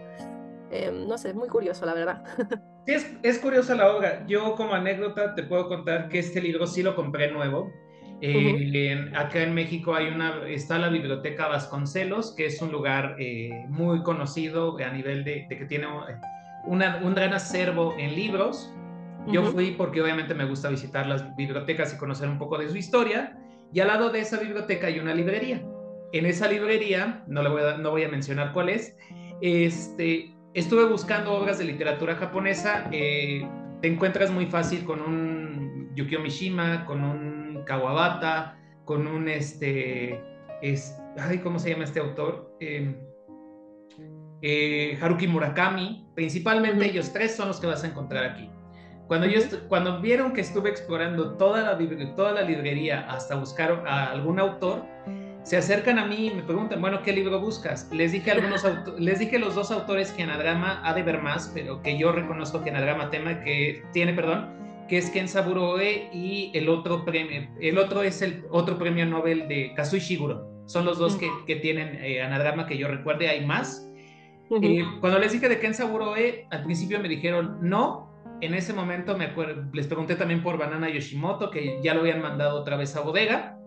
Em, 0.72 1.08
no 1.08 1.18
sé, 1.18 1.30
es 1.30 1.36
muy 1.36 1.48
curioso, 1.48 1.86
la 1.86 1.94
verdad. 1.94 2.24
Sí, 2.84 2.94
es, 2.94 3.16
es 3.22 3.38
curiosa 3.38 3.76
la 3.76 3.96
obra. 3.96 4.26
Yo 4.26 4.56
como 4.56 4.74
anécdota 4.74 5.36
te 5.36 5.44
puedo 5.44 5.68
contar 5.68 6.10
que 6.10 6.18
este 6.18 6.42
libro 6.42 6.66
sí 6.66 6.82
lo 6.82 6.96
compré 6.96 7.32
nuevo. 7.32 7.72
Eh, 8.24 9.12
acá 9.16 9.42
en 9.42 9.56
México 9.56 9.96
hay 9.96 10.08
una, 10.08 10.48
está 10.48 10.78
la 10.78 10.90
Biblioteca 10.90 11.48
Vasconcelos, 11.48 12.36
que 12.36 12.46
es 12.46 12.62
un 12.62 12.72
lugar 12.72 13.16
eh, 13.20 13.66
muy 13.70 14.04
conocido 14.04 14.78
a 14.78 14.92
nivel 14.92 15.24
de, 15.24 15.48
que 15.50 15.66
tiene 15.66 15.88
una, 16.66 17.02
un 17.04 17.16
gran 17.16 17.34
acervo 17.34 17.96
en 17.98 18.16
libros. 18.16 18.72
Yo 19.28 19.44
fui 19.44 19.72
porque 19.72 20.02
obviamente 20.02 20.34
me 20.34 20.46
gusta 20.46 20.70
visitar 20.70 21.06
las 21.06 21.36
bibliotecas 21.36 21.94
y 21.94 21.98
conocer 21.98 22.28
un 22.28 22.40
poco 22.40 22.58
de 22.58 22.70
su 22.70 22.78
historia. 22.78 23.38
Y 23.74 23.80
al 23.80 23.88
lado 23.88 24.10
de 24.10 24.20
esa 24.20 24.40
biblioteca 24.40 24.88
hay 24.88 25.00
una 25.00 25.14
librería. 25.14 25.64
En 26.12 26.26
esa 26.26 26.48
librería, 26.48 27.24
no, 27.28 27.44
le 27.44 27.50
voy, 27.50 27.62
a, 27.62 27.78
no 27.78 27.92
voy 27.92 28.04
a 28.04 28.10
mencionar 28.10 28.52
cuál 28.54 28.70
es, 28.70 28.98
este, 29.42 30.31
estuve 30.54 30.86
buscando 30.86 31.34
obras 31.34 31.60
de 31.60 31.66
literatura 31.66 32.16
japonesa. 32.16 32.88
Eh, 32.92 33.48
te 33.82 33.88
encuentras 33.88 34.32
muy 34.32 34.46
fácil 34.46 34.84
con 34.84 35.02
un 35.02 35.92
Yukio 35.96 36.20
Mishima, 36.20 36.86
con 36.86 37.04
un 37.04 37.64
Kawabata, 37.66 38.58
con 38.86 39.08
un 39.08 39.28
este, 39.28 40.22
es, 40.62 40.98
ay, 41.18 41.40
¿cómo 41.40 41.60
se 41.60 41.72
llama 41.72 41.84
este 41.84 42.00
autor? 42.00 42.56
Em, 42.60 42.96
eh, 44.42 44.98
Haruki 45.02 45.28
Murakami, 45.28 46.08
principalmente 46.16 46.86
ellos 46.86 47.14
tres 47.14 47.36
son 47.36 47.48
los 47.48 47.60
que 47.60 47.68
vas 47.68 47.84
a 47.84 47.88
encontrar 47.88 48.24
aquí. 48.26 48.50
Cuando, 49.08 49.28
yo 49.28 49.42
cuando 49.68 50.00
vieron 50.00 50.32
que 50.32 50.42
estuve 50.42 50.70
explorando 50.70 51.36
toda 51.36 51.64
la, 51.64 52.16
toda 52.16 52.32
la 52.32 52.42
librería 52.44 53.08
hasta 53.10 53.36
buscar 53.36 53.84
a 53.86 54.10
algún 54.12 54.40
autor, 54.40 54.86
se 55.44 55.58
acercan 55.58 55.98
a 55.98 56.06
mí 56.06 56.28
y 56.28 56.32
me 56.32 56.44
preguntan, 56.44 56.82
bueno, 56.82 57.02
¿qué 57.02 57.14
libro 57.14 57.40
buscas? 57.40 57.90
Les 57.92 58.12
dije, 58.12 58.32
algunos 58.32 58.66
les 58.98 59.20
dije 59.20 59.40
los 59.40 59.56
dos 59.56 59.72
autores 59.72 60.12
que 60.12 60.24
Anagrama 60.24 60.82
ha 60.84 60.94
de 60.94 61.04
ver 61.04 61.22
más, 61.22 61.52
pero 61.54 61.82
que 61.82 61.98
yo 61.98 62.12
reconozco 62.12 62.64
que 62.64 62.70
Anagrama 62.70 63.10
tema 63.10 63.42
que 63.44 63.84
tiene, 63.92 64.14
perdón, 64.14 64.50
que 64.88 64.98
es 64.98 65.10
Ken 65.10 65.28
Saburoe 65.28 66.10
y 66.12 66.52
el 66.54 66.70
otro 66.70 67.06
premio, 67.06 67.48
el 67.60 67.78
otro 67.78 68.04
es 68.04 68.22
el 68.22 68.44
otro 68.50 68.78
premio 68.78 69.06
Nobel 69.06 69.48
de 69.48 69.74
Kazui 69.76 70.00
Shiguro. 70.00 70.50
Son 70.66 70.86
los 70.86 71.00
dos 71.00 71.16
que, 71.16 71.30
que, 71.48 71.58
tienen 71.58 71.98
eh, 72.02 72.22
Anagrama 72.22 72.66
que 72.66 72.78
yo 72.78 72.88
recuerde, 72.88 73.28
hay 73.28 73.46
más. 73.46 73.90
Eh, 74.62 74.84
cuando 75.00 75.20
les 75.20 75.32
dije 75.32 75.50
de 75.50 75.60
Ken 75.60 75.74
Saburoe, 75.74 76.48
al 76.50 76.64
principio 76.64 77.00
me 77.00 77.10
dijeron 77.10 77.58
no. 77.62 78.10
En 78.42 78.54
ese 78.54 78.74
momento 78.74 79.18
me 79.18 79.32
les 79.72 79.88
pregunté 79.88 80.16
también 80.16 80.42
por 80.42 80.58
Banana 80.58 80.90
Yoshimoto, 80.90 81.52
que 81.52 81.80
ya 81.84 81.94
lo 81.94 82.02
habían 82.02 82.22
mandado 82.22 82.60
otra 82.60 82.76
vez 82.76 82.96
a 82.96 83.02
bodega 83.02 83.61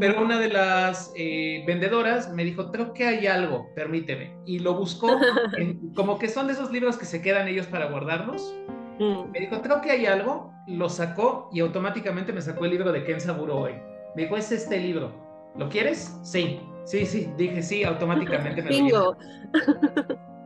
pero 0.00 0.22
una 0.22 0.38
de 0.38 0.48
las 0.48 1.12
eh, 1.16 1.64
vendedoras 1.66 2.32
me 2.32 2.44
dijo, 2.44 2.70
creo 2.70 2.92
que 2.92 3.06
hay 3.06 3.26
algo, 3.26 3.70
permíteme. 3.74 4.36
Y 4.44 4.58
lo 4.58 4.74
buscó, 4.74 5.08
como 5.94 6.18
que 6.18 6.28
son 6.28 6.46
de 6.46 6.52
esos 6.52 6.70
libros 6.70 6.96
que 6.96 7.04
se 7.04 7.22
quedan 7.22 7.48
ellos 7.48 7.66
para 7.66 7.86
guardarlos. 7.86 8.54
Mm. 8.98 9.30
Me 9.30 9.40
dijo, 9.40 9.62
creo 9.62 9.80
que 9.80 9.90
hay 9.90 10.06
algo, 10.06 10.52
lo 10.66 10.88
sacó 10.88 11.48
y 11.52 11.60
automáticamente 11.60 12.32
me 12.32 12.42
sacó 12.42 12.64
el 12.64 12.72
libro 12.72 12.92
de 12.92 13.04
Ken 13.04 13.20
Saburoe. 13.20 13.82
Me 14.14 14.22
dijo, 14.22 14.36
es 14.36 14.52
este 14.52 14.78
libro, 14.78 15.12
¿lo 15.56 15.68
quieres? 15.68 16.18
Sí, 16.22 16.60
sí, 16.84 17.06
sí, 17.06 17.30
dije 17.36 17.62
sí, 17.62 17.84
automáticamente 17.84 18.62
me 18.62 18.90
lo 18.90 19.16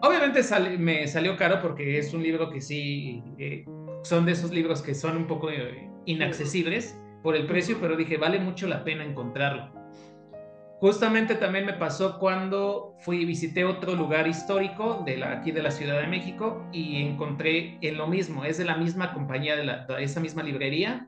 Obviamente 0.03 0.43
me 0.79 1.07
salió 1.07 1.37
caro 1.37 1.61
porque 1.63 1.99
es 1.99 2.13
un 2.13 2.23
libro 2.23 2.51
que 2.51 2.61
sí, 2.61 3.23
eh, 3.39 3.65
son 4.03 4.27
de 4.27 4.33
esos 4.33 4.51
libros 4.51 4.83
que 4.83 4.95
son 4.95 5.17
un 5.17 5.27
poco 5.27 5.49
eh, 5.49 5.89
inaccesibles 6.07 6.99
por 7.23 7.37
el 7.37 7.47
precio, 7.47 7.79
pero 7.81 7.97
dije, 7.97 8.17
vale 8.17 8.39
mucho 8.39 8.67
la 8.67 8.85
pena 8.85 9.05
encontrarlo. 9.05 9.71
Justamente 10.81 11.37
también 11.37 11.65
me 11.65 11.75
pasó 11.75 12.19
cuando 12.19 12.97
fui 12.99 13.25
visité 13.25 13.65
otro 13.65 13.95
lugar 13.95 14.27
histórico 14.27 15.05
de 15.07 15.17
la, 15.17 15.31
aquí 15.31 15.53
de 15.53 15.63
la 15.63 15.71
Ciudad 15.71 16.01
de 16.01 16.09
México 16.09 16.67
y 16.73 17.01
encontré 17.01 17.79
en 17.83 17.97
lo 17.97 18.09
mismo, 18.09 18.45
es 18.45 18.59
de 18.59 18.65
la 18.65 18.77
misma 18.77 19.15
compañía, 19.15 19.55
de, 19.55 19.65
la, 19.65 19.87
esa 20.01 20.19
misma 20.19 20.43
librería, 20.43 21.07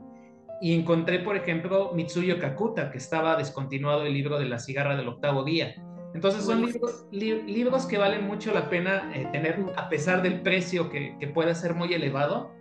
y 0.61 0.75
encontré, 0.75 1.19
por 1.19 1.37
ejemplo, 1.37 1.91
Mitsuyo 1.93 2.39
Kakuta, 2.39 2.93
que 2.93 2.99
estaba 2.99 3.35
descontinuado 3.37 4.07
el 4.07 4.15
libro 4.15 4.39
de 4.39 4.45
la 4.45 4.61
cigarra 4.61 4.95
del 4.95 5.09
octavo 5.09 5.43
día. 5.43 5.75
Entonces 6.15 6.45
son 6.45 6.65
libros, 6.65 7.07
libros 7.11 7.87
que 7.87 7.99
valen 7.99 8.29
mucho 8.29 8.55
la 8.55 8.71
pena 8.71 9.11
eh, 9.13 9.27
tener, 9.33 9.59
a 9.77 9.89
pesar 9.89 10.23
del 10.23 10.41
precio 10.43 10.89
que, 10.89 11.17
que 11.19 11.27
pueda 11.27 11.53
ser 11.53 11.75
muy 11.75 11.93
elevado, 11.93 12.53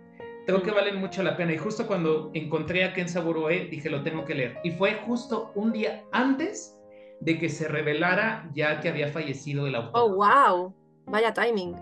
creo 0.46 0.62
que 0.62 0.70
valen 0.70 0.96
mucho 0.96 1.22
la 1.22 1.36
pena. 1.36 1.52
Y 1.52 1.58
justo 1.58 1.86
cuando 1.86 2.30
encontré 2.34 2.84
a 2.84 2.92
Ken 2.92 3.08
Saburoe, 3.08 3.66
dije, 3.70 3.90
lo 3.90 4.02
tengo 4.02 4.24
que 4.24 4.34
leer. 4.34 4.58
Y 4.64 4.70
fue 4.72 4.94
justo 5.06 5.52
un 5.54 5.72
día 5.72 6.04
antes 6.12 6.78
de 7.20 7.38
que 7.38 7.48
se 7.48 7.68
revelara 7.68 8.50
ya 8.54 8.80
que 8.80 8.88
había 8.88 9.08
fallecido 9.08 9.66
el 9.66 9.74
autor. 9.74 9.92
Oh, 9.94 10.14
wow. 10.14 10.74
Vaya 11.06 11.32
timing. 11.32 11.74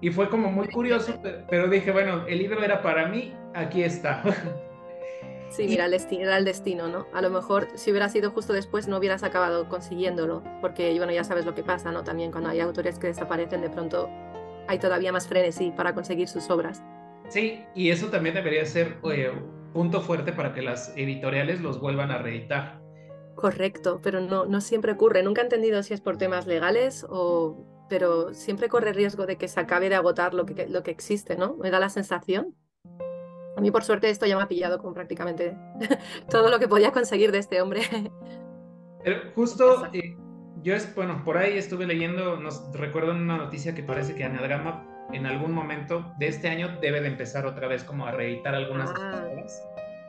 Y 0.00 0.10
fue 0.10 0.28
como 0.30 0.50
muy 0.50 0.68
curioso, 0.68 1.20
pero 1.48 1.68
dije, 1.68 1.92
bueno, 1.92 2.26
el 2.26 2.38
libro 2.38 2.62
era 2.62 2.80
para 2.80 3.08
mí, 3.08 3.34
aquí 3.54 3.82
está. 3.82 4.22
Sí, 5.50 5.66
mira, 5.66 5.86
el 5.86 5.90
destino, 5.90 6.22
era 6.22 6.36
el 6.36 6.44
destino, 6.44 6.86
¿no? 6.86 7.08
A 7.12 7.20
lo 7.20 7.28
mejor 7.28 7.66
si 7.74 7.90
hubiera 7.90 8.08
sido 8.08 8.30
justo 8.30 8.52
después 8.52 8.86
no 8.86 8.98
hubieras 8.98 9.24
acabado 9.24 9.68
consiguiéndolo, 9.68 10.44
porque 10.60 10.96
bueno, 10.96 11.12
ya 11.12 11.24
sabes 11.24 11.44
lo 11.44 11.56
que 11.56 11.64
pasa, 11.64 11.90
¿no? 11.90 12.04
También 12.04 12.30
cuando 12.30 12.50
hay 12.50 12.60
autores 12.60 13.00
que 13.00 13.08
desaparecen, 13.08 13.60
de 13.60 13.68
pronto 13.68 14.08
hay 14.68 14.78
todavía 14.78 15.10
más 15.10 15.26
frenesí 15.26 15.72
para 15.72 15.92
conseguir 15.92 16.28
sus 16.28 16.48
obras. 16.50 16.84
Sí, 17.30 17.64
y 17.76 17.90
eso 17.90 18.08
también 18.08 18.34
debería 18.34 18.66
ser 18.66 19.00
punto 19.72 20.00
fuerte 20.00 20.32
para 20.32 20.52
que 20.52 20.62
las 20.62 20.92
editoriales 20.96 21.60
los 21.60 21.80
vuelvan 21.80 22.10
a 22.10 22.18
reeditar. 22.18 22.82
Correcto, 23.36 24.00
pero 24.02 24.20
no, 24.20 24.46
no 24.46 24.60
siempre 24.60 24.92
ocurre. 24.92 25.22
Nunca 25.22 25.40
he 25.40 25.44
entendido 25.44 25.82
si 25.82 25.94
es 25.94 26.00
por 26.00 26.18
temas 26.18 26.46
legales 26.46 27.06
o... 27.08 27.66
Pero 27.88 28.34
siempre 28.34 28.68
corre 28.68 28.92
riesgo 28.92 29.26
de 29.26 29.36
que 29.36 29.48
se 29.48 29.58
acabe 29.58 29.88
de 29.88 29.96
agotar 29.96 30.32
lo 30.32 30.46
que, 30.46 30.68
lo 30.68 30.84
que 30.84 30.92
existe, 30.92 31.36
¿no? 31.36 31.56
Me 31.56 31.70
da 31.70 31.80
la 31.80 31.88
sensación. 31.88 32.54
A 33.56 33.60
mí, 33.60 33.72
por 33.72 33.82
suerte, 33.82 34.10
esto 34.10 34.26
ya 34.26 34.36
me 34.36 34.44
ha 34.44 34.48
pillado 34.48 34.78
con 34.78 34.94
prácticamente 34.94 35.56
todo 36.30 36.50
lo 36.50 36.60
que 36.60 36.68
podía 36.68 36.92
conseguir 36.92 37.32
de 37.32 37.38
este 37.38 37.60
hombre. 37.60 37.82
justo, 39.34 39.86
eh, 39.92 40.16
yo 40.62 40.74
es, 40.74 40.94
bueno, 40.94 41.22
por 41.24 41.36
ahí 41.36 41.58
estuve 41.58 41.86
leyendo, 41.86 42.36
nos 42.36 42.70
recuerdo 42.72 43.12
una 43.12 43.36
noticia 43.36 43.74
que 43.74 43.82
parece 43.82 44.14
que 44.14 44.22
Anagrama 44.22 44.89
en 45.12 45.26
algún 45.26 45.52
momento 45.52 46.12
de 46.18 46.28
este 46.28 46.48
año 46.48 46.78
debe 46.80 47.00
de 47.00 47.08
empezar 47.08 47.46
otra 47.46 47.68
vez 47.68 47.84
como 47.84 48.06
a 48.06 48.12
reeditar 48.12 48.54
algunas 48.54 48.90
ah. 48.90 49.26
cosas. 49.34 49.64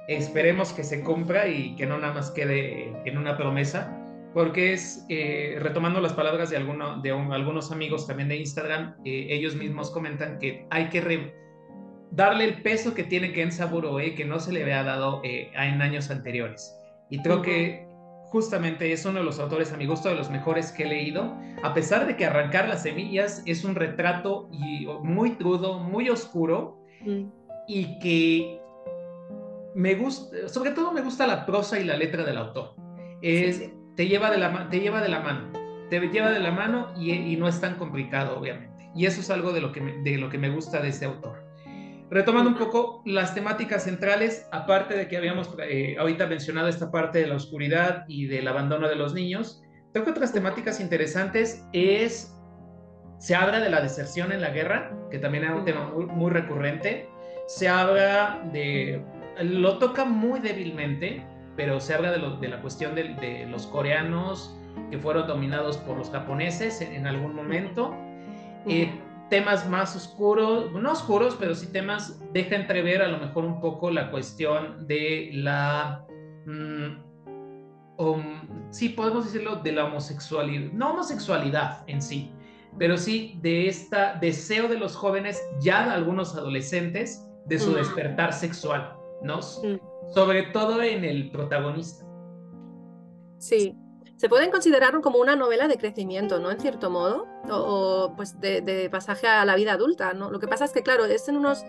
Esperemos 0.08 0.74
que 0.74 0.84
se 0.84 1.04
cumpla 1.04 1.48
y 1.48 1.76
que 1.76 1.86
no 1.86 1.98
nada 1.98 2.14
más 2.14 2.32
quede 2.32 2.94
en 3.06 3.18
una 3.18 3.38
promesa, 3.38 3.98
porque 4.34 4.74
es, 4.74 5.06
eh, 5.10 5.58
retomando 5.60 6.02
las 6.02 6.14
palabras 6.14 6.50
de, 6.50 6.58
alguno, 6.58 7.02
de 7.02 7.12
algunos 7.12 7.72
amigos 7.72 8.08
también 8.08 8.30
de 8.30 8.38
Instagram, 8.38 8.96
eh, 9.06 9.28
ellos 9.30 9.56
mismos 9.56 9.92
comentan 9.92 10.40
que 10.40 10.66
hay 10.70 10.90
que 10.90 11.34
darle 12.12 12.46
el 12.46 12.62
peso 12.62 12.94
que 12.94 13.04
tiene 13.04 13.34
Ken 13.34 13.52
Saburoe 13.52 14.16
que 14.16 14.26
no 14.26 14.40
se 14.40 14.52
le 14.52 14.64
había 14.64 14.84
dado 14.84 15.22
eh, 15.24 15.52
en 15.54 15.82
años 15.82 16.10
anteriores. 16.10 16.76
Y 17.10 17.22
creo 17.22 17.42
que 17.42 17.91
justamente 18.32 18.94
es 18.94 19.06
uno 19.06 19.20
de 19.20 19.26
los 19.26 19.40
autores 19.40 19.74
a 19.74 19.78
mi 19.78 19.86
gusto 19.86 20.08
de 20.08 20.16
los 20.16 20.30
mejores 20.30 20.72
que 20.72 20.84
he 20.84 20.88
leído, 20.88 21.38
a 21.64 21.74
pesar 21.74 22.08
de 22.08 22.16
que 22.16 22.26
Arrancar 22.26 22.70
las 22.70 22.84
semillas 22.84 23.44
es 23.46 23.66
un 23.66 23.76
retrato 23.76 24.50
muy 25.04 25.36
crudo, 25.36 25.80
muy 25.80 26.10
oscuro 26.10 26.82
mm. 27.02 27.24
y 27.68 28.00
que 28.00 28.62
me 29.76 29.96
gusta, 29.96 30.48
sobre 30.48 30.72
todo 30.72 30.94
me 30.94 31.02
gusta 31.02 31.28
la 31.28 31.46
prosa 31.46 31.78
y 31.78 31.84
la 31.84 31.98
letra 31.98 32.24
del 32.24 32.38
autor. 32.38 32.74
Es, 33.22 33.70
Te, 33.98 34.08
lleva 34.08 34.32
de 34.32 34.38
la, 34.38 34.70
te 34.70 34.80
lleva 34.80 35.02
de 35.02 35.10
la 35.10 35.20
mano, 35.20 35.52
te 35.90 36.00
lleva 36.00 36.32
de 36.32 36.40
la 36.40 36.52
mano 36.52 36.94
y, 36.98 37.36
no 37.36 37.50
es 37.50 37.60
tan 37.60 37.76
complicado, 37.76 38.40
obviamente. 38.40 38.90
Y 38.96 39.08
eso 39.08 39.20
es 39.20 39.30
algo 39.30 39.52
de 39.52 39.60
lo 39.60 39.74
que 39.74 39.82
de 39.82 40.18
lo 40.18 40.30
que 40.30 40.38
me 40.38 40.50
gusta 40.50 40.82
de 40.82 40.88
este 40.88 41.06
autor. 41.06 41.44
Retomando 42.12 42.50
un 42.50 42.58
poco 42.58 43.02
las 43.06 43.34
temáticas 43.34 43.86
centrales, 43.86 44.46
aparte 44.52 44.98
de 44.98 45.08
que 45.08 45.16
habíamos 45.16 45.50
eh, 45.64 45.96
ahorita 45.98 46.28
mencionado 46.28 46.68
esta 46.68 46.92
parte 46.92 47.20
de 47.20 47.28
la 47.28 47.36
oscuridad 47.36 48.04
y 48.10 48.28
del 48.28 48.50
abandono 48.50 48.90
de 48.90 48.96
los 48.96 49.14
niños, 49.14 49.64
creo 49.94 50.04
que 50.04 50.12
otras 50.12 50.34
temáticas 50.34 50.82
interesantes 50.82 51.66
es, 51.72 52.38
se 53.18 53.34
habla 53.34 53.62
de 53.62 53.70
la 53.70 53.80
deserción 53.80 54.34
en 54.34 54.42
la 54.42 54.50
guerra, 54.50 54.92
que 55.10 55.20
también 55.20 55.46
es 55.46 55.52
un 55.52 55.64
tema 55.64 55.90
muy, 55.90 56.32
recurrente, 56.32 57.08
se 57.48 57.70
habla 57.70 58.42
de, 58.52 59.02
lo 59.42 59.78
toca 59.78 60.04
muy 60.04 60.42
débilmente, 60.42 61.26
pero 61.56 61.80
se 61.80 61.94
habla 61.94 62.12
de, 62.12 62.48
la 62.50 62.62
cuestión 62.62 62.94
de, 62.94 63.48
los 63.50 63.68
coreanos 63.68 64.54
que 64.90 64.98
fueron 64.98 65.28
dominados 65.28 65.78
por 65.78 65.98
los 65.98 66.10
japoneses 66.10 66.82
en, 66.82 67.08
algún 67.08 67.34
momento. 67.34 67.96
Eh, 68.68 68.92
temas 69.32 69.68
más 69.68 69.96
oscuros, 69.96 70.74
no 70.74 70.92
oscuros, 70.92 71.38
pero 71.40 71.56
sí 71.56 71.68
temas, 71.68 72.22
deja 72.34 72.58
entrever 72.58 73.02
a 73.02 73.08
lo 73.08 73.18
mejor 73.18 73.46
un 73.46 73.62
poco 73.62 73.90
la 73.90 74.12
cuestión 74.12 74.86
de 74.88 75.32
la, 75.34 76.06
um, 77.98 78.28
sí, 78.72 78.90
podemos 78.90 79.24
decirlo, 79.24 79.56
de 79.56 79.72
la 79.72 79.86
homosexualidad, 79.86 80.74
no 80.74 80.92
homosexualidad 80.92 81.86
en 81.88 82.02
sí, 82.02 82.30
pero 82.78 82.98
sí 82.98 83.40
de 83.42 83.70
este 83.70 83.98
deseo 84.20 84.68
de 84.68 84.78
los 84.78 84.98
jóvenes, 84.98 85.42
ya 85.62 85.86
de 85.86 85.92
algunos 85.92 86.36
adolescentes, 86.36 87.26
de 87.46 87.58
su 87.58 87.74
despertar 87.74 88.34
sexual, 88.34 88.98
¿no? 89.24 89.42
Sobre 89.42 90.44
todo 90.52 90.82
en 90.82 91.06
el 91.06 91.32
protagonista. 91.32 92.06
Sí, 93.40 93.76
se 94.22 94.30
pueden 94.30 94.52
considerar 94.52 95.02
como 95.02 95.18
una 95.18 95.36
novela 95.36 95.68
de 95.68 95.80
crecimiento, 95.80 96.38
¿no? 96.38 96.52
En 96.52 96.60
cierto 96.60 96.92
modo, 96.92 97.26
o, 97.50 98.14
pues 98.16 98.40
de, 98.40 98.88
pasaje 98.92 99.26
a 99.26 99.44
la 99.46 99.56
vida 99.56 99.74
adulta, 99.74 100.14
¿no? 100.14 100.30
Lo 100.30 100.40
que 100.40 100.48
pasa 100.48 100.64
es 100.64 100.72
que, 100.72 100.84
claro, 100.84 101.06
es 101.06 101.28
en 101.28 101.38
unos... 101.38 101.66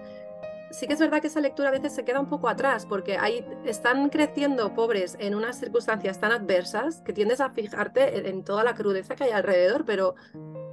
Sí 0.71 0.87
que 0.87 0.93
es 0.93 1.01
verdad 1.01 1.23
que 1.23 1.29
esa 1.29 1.41
lectura 1.41 1.71
a 1.71 1.73
veces 1.73 1.95
se 1.95 2.05
queda 2.05 2.21
un 2.21 2.29
poco 2.29 2.51
atrás, 2.51 2.85
porque 2.85 3.17
ahí 3.17 3.43
están 3.65 4.11
creciendo 4.11 4.75
pobres 4.75 5.17
en 5.19 5.35
unas 5.35 5.61
circunstancias 5.61 6.21
tan 6.21 6.31
adversas 6.31 7.01
que 7.01 7.15
tiendes 7.15 7.41
a 7.41 7.49
fijarte 7.49 8.29
en, 8.29 8.45
toda 8.45 8.65
la 8.65 8.75
crudeza 8.75 9.15
que 9.15 9.25
hay 9.25 9.31
alrededor, 9.31 9.87
pero 9.87 10.15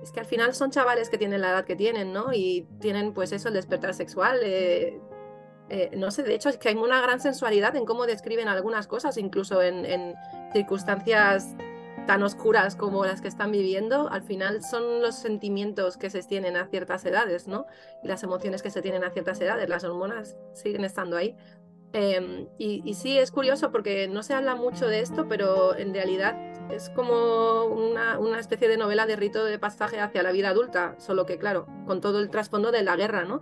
es 0.03 0.11
que 0.11 0.19
al 0.19 0.25
final 0.25 0.53
son 0.55 0.71
chavales 0.71 1.09
que 1.09 1.17
tienen 1.17 1.39
la 1.39 1.51
edad 1.51 1.63
que 1.63 1.77
tienen, 1.77 2.11
¿no? 2.11 2.33
Y 2.33 2.67
tienen 2.81 3.13
pues 3.13 3.31
eso, 3.31 3.47
el 3.47 3.53
despertar 3.53 3.93
sexual. 3.93 4.39
Eh, 4.43 4.99
eh, 5.69 5.91
no 5.95 6.11
sé, 6.11 6.23
de 6.23 6.35
hecho 6.35 6.49
es 6.49 6.57
que 6.57 6.67
hay 6.67 6.75
una 6.75 6.99
gran 6.99 7.21
sensualidad 7.21 7.77
en 7.77 7.85
cómo 7.85 8.05
describen 8.05 8.49
algunas 8.49 8.85
cosas, 8.85 9.17
incluso 9.17 9.61
en, 9.61 9.85
en 9.85 10.15
circunstancias 10.51 11.55
tan 12.09 12.23
oscuras 12.23 12.75
como 12.75 13.05
las 13.05 13.21
que 13.21 13.27
están 13.27 13.51
viviendo, 13.51 14.09
al 14.09 14.23
final 14.23 14.63
son 14.63 14.99
los 14.99 15.13
sentimientos 15.13 15.95
que 15.95 16.09
se 16.09 16.23
tienen 16.23 16.57
a 16.57 16.65
ciertas 16.65 17.05
edades, 17.05 17.47
¿no? 17.47 17.67
Y 18.03 18.07
las 18.07 18.23
emociones 18.23 18.63
que 18.63 18.71
se 18.71 18.81
tienen 18.81 19.03
a 19.03 19.11
ciertas 19.11 19.39
edades, 19.39 19.69
las 19.69 19.83
hormonas 19.83 20.35
siguen 20.55 20.85
estando 20.85 21.17
ahí. 21.17 21.35
Em, 21.93 22.47
y, 22.57 22.95
sí, 22.95 23.19
es 23.19 23.29
curioso 23.29 23.71
porque 23.71 24.07
no 24.07 24.23
se 24.23 24.33
habla 24.33 24.55
mucho 24.55 24.87
de 24.87 25.01
esto, 25.01 25.27
pero 25.29 25.77
en 25.77 25.93
realidad 25.93 26.35
es 26.71 26.89
como 26.89 27.65
una, 27.65 28.17
una, 28.17 28.39
especie 28.39 28.67
de 28.67 28.77
novela 28.77 29.05
de 29.05 29.15
rito 29.15 29.45
de 29.45 29.59
pasaje 29.59 29.99
hacia 29.99 30.23
la 30.23 30.31
vida 30.31 30.49
adulta, 30.49 30.95
solo 30.97 31.27
que 31.27 31.37
claro, 31.37 31.67
con 31.85 32.01
todo 32.01 32.21
el 32.21 32.31
trasfondo 32.31 32.71
de 32.71 32.81
la 32.81 32.95
guerra, 32.95 33.23
¿no? 33.23 33.41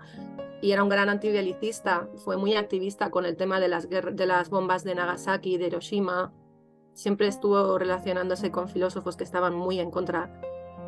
Y 0.61 0.73
era 0.73 0.83
un 0.83 0.89
gran 0.89 1.07
antibelicista, 1.07 2.09
fue 2.17 2.35
muy 2.35 2.57
activista 2.57 3.11
con 3.11 3.25
el 3.25 3.37
tema 3.37 3.61
de 3.61 3.69
las, 3.69 3.87
de 3.89 4.25
las 4.25 4.49
bombas 4.49 4.83
de 4.83 4.93
Nagasaki 4.93 5.53
y 5.53 5.57
de 5.57 5.67
Hiroshima, 5.67 6.33
siempre 6.97 7.27
estuvo 7.27 7.77
relacionándose 7.77 8.49
con 8.51 8.67
filósofos 8.67 9.15
que 9.15 9.23
estaban 9.23 9.53
muy 9.53 9.79
en 9.79 9.91
contra 9.91 10.31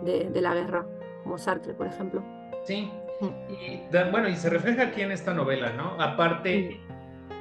de, 0.04 0.30
de 0.32 0.42
la 0.42 0.56
guerra, 0.56 0.88
como 1.24 1.38
Sartre, 1.38 1.76
por 1.76 1.86
ejemplo. 1.86 2.24
Sí, 2.64 2.92
mm. 3.22 3.54
y, 3.54 3.82
bueno, 4.12 4.28
y 4.28 4.36
se 4.36 4.50
refleja 4.50 4.88
aquí 4.88 5.02
en 5.02 5.12
esta 5.12 5.36
novela, 5.36 5.72
¿no? 5.74 6.02
Aparte 6.02 6.80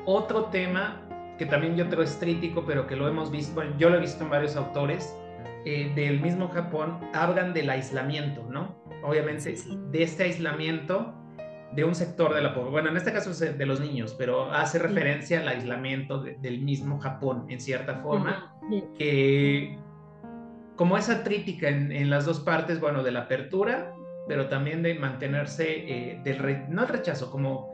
otro 0.04 0.44
tema 0.46 1.00
que 1.38 1.46
también 1.46 1.76
yo 1.76 1.88
creo 1.88 2.02
es 2.02 2.16
crítico, 2.20 2.64
pero 2.66 2.87
que 2.87 2.94
lo 2.94 3.08
hemos 3.08 3.30
visto, 3.30 3.54
bueno, 3.54 3.75
yo 3.78 3.88
lo 3.88 3.96
he 3.96 4.00
visto 4.00 4.22
en 4.25 4.30
varios 4.30 4.54
autores 4.54 5.16
eh, 5.64 5.90
del 5.94 6.20
mismo 6.20 6.48
Japón, 6.48 6.98
hablan 7.14 7.54
del 7.54 7.70
aislamiento, 7.70 8.44
¿no? 8.50 8.76
Obviamente, 9.02 9.54
de 9.90 10.02
este 10.02 10.25
aislamiento 10.25 11.14
de 11.72 11.84
un 11.84 11.94
sector 11.94 12.34
de 12.34 12.40
la 12.40 12.54
población, 12.54 12.72
bueno, 12.72 12.88
en 12.90 12.96
este 12.96 13.12
caso 13.12 13.30
es 13.30 13.40
de 13.40 13.66
los 13.66 13.80
niños, 13.80 14.14
pero 14.16 14.50
hace 14.52 14.78
referencia 14.78 15.40
al 15.40 15.48
aislamiento 15.48 16.22
del 16.22 16.60
mismo 16.60 16.98
Japón, 16.98 17.46
en 17.48 17.60
cierta 17.60 17.96
forma, 17.96 18.54
que 18.96 19.78
como 20.76 20.96
esa 20.96 21.25
crítica 21.25 21.68
en, 21.68 22.08
las 22.08 22.25
dos 22.25 22.40
partes, 22.40 22.80
bueno, 22.80 23.02
de 23.02 23.12
la 23.12 23.22
apertura, 23.22 23.92
pero 24.28 24.48
también 24.48 24.82
de 24.82 24.94
mantenerse, 24.94 25.64
eh, 25.68 26.20
del 26.22 26.68
no 26.68 26.82
el 26.82 26.88
rechazo, 26.88 27.30
como 27.30 27.72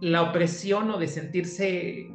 la 0.00 0.22
opresión 0.22 0.90
o 0.90 0.98
de 0.98 1.08
sentirse 1.08 2.10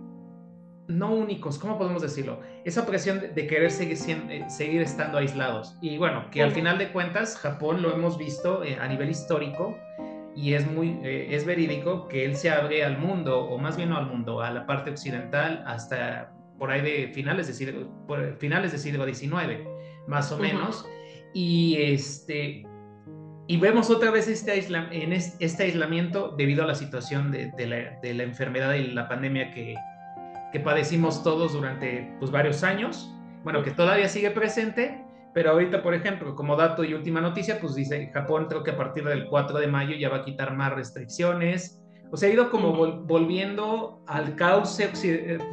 no 0.87 1.13
únicos, 1.13 1.57
¿cómo 1.59 1.77
podemos 1.77 2.01
decirlo? 2.01 2.39
Esa 2.65 2.81
opresión 2.81 3.19
de, 3.33 3.47
querer 3.47 3.71
seguir, 3.71 3.97
eh, 4.29 4.45
seguir, 4.49 4.81
estando 4.81 5.19
aislados. 5.19 5.77
Y 5.81 5.97
bueno, 5.97 6.29
que 6.31 6.41
al 6.41 6.51
final 6.51 6.77
de 6.77 6.91
cuentas 6.91 7.37
Japón 7.37 7.81
lo 7.81 7.93
hemos 7.93 8.17
visto 8.17 8.63
eh, 8.63 8.77
a 8.79 8.87
nivel 8.87 9.09
histórico 9.09 9.77
y 10.35 10.53
es 10.53 10.69
muy, 10.69 10.99
eh, 11.03 11.27
es 11.31 11.45
verídico 11.45 12.07
que 12.07 12.25
él 12.25 12.35
se 12.35 12.49
abre 12.49 12.83
al 12.83 12.97
mundo, 12.97 13.39
o 13.39 13.57
más 13.57 13.77
bien 13.77 13.89
no 13.89 13.97
al 13.97 14.07
mundo, 14.07 14.41
a 14.41 14.51
la 14.51 14.65
parte 14.65 14.91
occidental 14.91 15.63
hasta 15.65 16.33
por 16.57 16.71
ahí 16.71 16.81
de 16.81 17.11
finales 17.13 17.47
de 17.47 17.53
siglo, 17.53 17.87
finales 18.37 18.71
del 18.71 18.79
siglo 18.79 19.05
XIX, 19.05 19.65
más 20.07 20.31
o 20.31 20.37
menos. 20.37 20.85
Y 21.33 21.77
este, 21.79 22.65
y 23.47 23.57
vemos 23.57 23.89
otra 23.89 24.11
vez 24.11 24.27
este, 24.27 24.63
en 24.91 25.13
este 25.13 25.63
aislamiento 25.63 26.35
debido 26.37 26.63
a 26.63 26.67
la 26.67 26.75
situación 26.75 27.31
de, 27.31 27.51
la, 27.65 28.23
enfermedad 28.23 28.75
y 28.75 28.91
la 28.91 29.07
pandemia 29.07 29.51
que, 29.51 29.75
que 30.51 30.59
padecimos 30.59 31.23
todos 31.23 31.53
durante 31.53 32.13
pues, 32.19 32.29
varios 32.29 32.63
años. 32.63 33.11
Bueno, 33.43 33.63
que 33.63 33.71
todavía 33.71 34.09
sigue 34.09 34.31
presente, 34.31 35.03
pero 35.33 35.51
ahorita, 35.51 35.83
por 35.83 35.93
ejemplo, 35.93 36.35
como 36.35 36.55
dato 36.55 36.83
y 36.83 36.93
última 36.93 37.21
noticia, 37.21 37.59
pues 37.59 37.75
dice 37.75 38.09
Japón 38.13 38.47
creo 38.49 38.63
que 38.63 38.71
a 38.71 38.77
partir 38.77 39.03
del 39.03 39.27
4 39.27 39.59
de 39.59 39.67
mayo 39.67 39.95
ya 39.95 40.09
va 40.09 40.17
a 40.17 40.25
quitar 40.25 40.55
más 40.55 40.73
restricciones. 40.73 41.81
O 42.11 42.17
sea, 42.17 42.29
ha 42.29 42.33
ido 42.33 42.49
como 42.49 42.73
volviendo 43.03 44.03
al 44.07 44.35
cauce, 44.35 44.89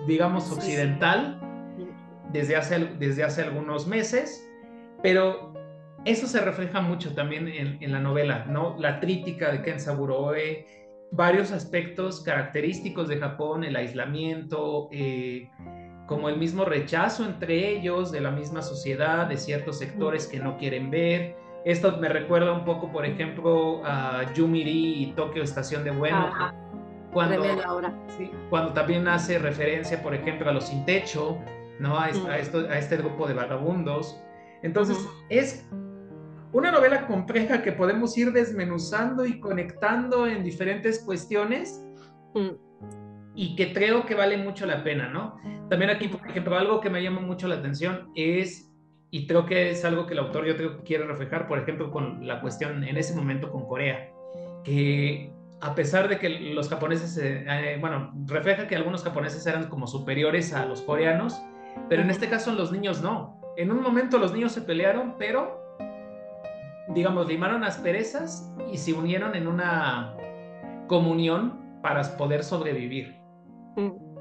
digamos, 0.07 0.51
occidental 0.51 1.39
desde 2.33 2.57
hace, 2.57 2.79
desde 2.99 3.25
hace 3.25 3.43
algunos 3.43 3.87
meses, 3.87 4.43
pero 5.03 5.53
eso 6.07 6.27
se 6.27 6.41
refleja 6.41 6.81
mucho 6.81 7.15
también 7.15 7.49
en, 7.49 7.93
la 7.93 8.01
novela, 8.01 8.47
¿no? 8.47 8.77
La 8.79 9.01
crítica 9.01 9.53
de 9.53 9.63
Ken 9.63 9.81
Saburoe, 9.81 10.65
varios 11.13 11.53
aspectos 11.53 12.23
característicos 12.23 13.09
de 13.09 13.19
Japón, 13.19 13.65
el 13.65 13.77
aislamiento, 13.77 14.89
eh, 14.93 15.51
como 16.07 16.29
el 16.29 16.39
mismo 16.39 16.65
rechazo 16.65 17.25
entre 17.25 17.77
ellos, 17.77 18.13
de 18.13 18.21
la 18.21 18.31
misma 18.31 18.63
sociedad, 18.63 19.27
de 19.27 19.37
ciertos 19.37 19.79
sectores 19.79 20.27
que 20.27 20.39
no 20.39 20.57
quieren 20.57 20.91
ver. 20.91 21.37
Esto 21.65 21.97
me 21.99 22.09
recuerda 22.09 22.53
un 22.53 22.65
poco, 22.65 22.93
por 22.93 23.05
ejemplo, 23.05 23.83
a 23.85 24.33
Yumiri 24.33 25.03
y 25.03 25.13
Tokio 25.13 25.43
Estación 25.43 25.83
de 25.83 25.91
Bueno. 25.91 26.33
Cuando, 27.13 27.43
cuando 28.51 28.73
también 28.73 29.09
hace 29.09 29.39
referencia, 29.39 30.03
por 30.03 30.15
ejemplo, 30.15 30.49
a 30.51 30.53
los 30.53 30.67
sin 30.67 30.85
techo, 30.85 31.39
¿no? 31.81 31.99
A, 31.99 32.09
esto, 32.11 32.59
a 32.69 32.79
este 32.79 32.99
grupo 32.99 33.27
de 33.27 33.35
vagabundos. 33.35 34.21
Entonces, 34.63 34.99
es 35.31 35.67
una 36.53 36.71
novela 36.71 37.07
compleja 37.07 37.63
que 37.63 37.73
podemos 37.73 38.17
ir 38.17 38.33
desmenuzando 38.33 39.25
y 39.25 39.41
conectando 39.41 40.27
en 40.27 40.45
diferentes 40.45 41.01
cuestiones 41.01 41.83
mm. 42.35 42.66
Y 43.37 43.55
que 43.55 43.73
creo 43.75 44.07
que 44.07 44.15
vale 44.15 44.39
mucho 44.39 44.67
la 44.67 44.83
pena, 44.83 45.09
¿no? 45.09 45.37
También 45.69 45.91
aquí, 45.91 46.09
por 46.09 46.27
ejemplo, 46.29 46.57
algo 46.57 46.81
que 46.81 46.89
me 46.89 47.03
llama 47.03 47.21
mucho 47.21 47.47
la 47.47 47.57
atención 47.57 48.11
es, 48.17 48.73
y 49.11 49.27
creo 49.27 49.45
que 49.45 49.71
es 49.71 49.85
algo 49.85 50.07
que 50.07 50.15
el 50.15 50.21
autor 50.21 50.47
yo 50.47 50.57
creo 50.57 50.79
que 50.79 50.85
quiere 50.85 51.05
reflejar, 51.05 51.47
por 51.47 51.59
ejemplo, 51.59 51.91
con 51.91 52.27
la 52.27 52.41
cuestión 52.41 52.83
en 52.83 52.97
ese 52.97 53.15
momento 53.15 53.53
con 53.53 53.67
Corea, 53.67 54.11
que 54.65 55.31
a 55.61 55.75
pesar 55.75 56.09
de 56.09 56.19
que 56.19 56.31
los 56.31 56.69
japoneses, 56.71 57.17
eh, 57.19 57.45
eh, 57.47 57.79
bueno, 57.79 58.13
refleja 58.27 58.67
que 58.67 58.77
algunos 58.77 59.05
japoneses 59.05 59.47
eran 59.47 59.69
como 59.69 59.87
superiores 59.87 60.55
a 60.55 60.65
los 60.65 60.81
coreanos, 60.81 61.41
pero 61.91 62.03
en 62.03 62.11
este 62.11 62.29
caso 62.29 62.53
los 62.53 62.73
niños 62.73 63.03
no. 63.03 63.41
En 63.59 63.71
un 63.71 63.83
momento 63.83 64.19
los 64.19 64.33
niños 64.33 64.53
se 64.53 64.63
pelearon, 64.63 65.17
pero 65.19 65.63
digamos, 66.95 67.27
limaron 67.27 67.65
asperezas 67.65 68.51
y 68.73 68.79
se 68.79 68.93
unieron 68.93 69.35
en 69.35 69.47
una 69.47 70.15
comunión 70.87 71.81
para 71.83 72.03
poder 72.17 72.45
sobrevivir. 72.45 73.16
Mm. 73.77 74.17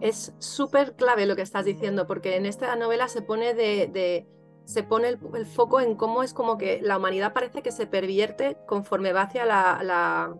Es 0.00 0.34
súper 0.38 0.94
clave 0.94 1.26
lo 1.26 1.36
que 1.36 1.42
estás 1.42 1.64
diciendo, 1.64 2.06
porque 2.06 2.36
en 2.36 2.46
esta 2.46 2.74
novela 2.76 3.08
se 3.08 3.20
pone 3.20 3.54
de, 3.54 4.26
se 4.64 4.82
pone 4.82 5.08
el, 5.08 5.46
foco 5.46 5.80
en 5.80 5.94
cómo 5.94 6.22
es 6.22 6.32
como 6.32 6.56
que 6.56 6.80
la 6.80 6.96
humanidad 6.96 7.32
parece 7.32 7.62
que 7.62 7.72
se 7.72 7.86
pervierte 7.86 8.56
conforme 8.66 9.12
va 9.12 9.22
hacia 9.22 9.44
la, 9.44 9.80
la, 9.82 10.34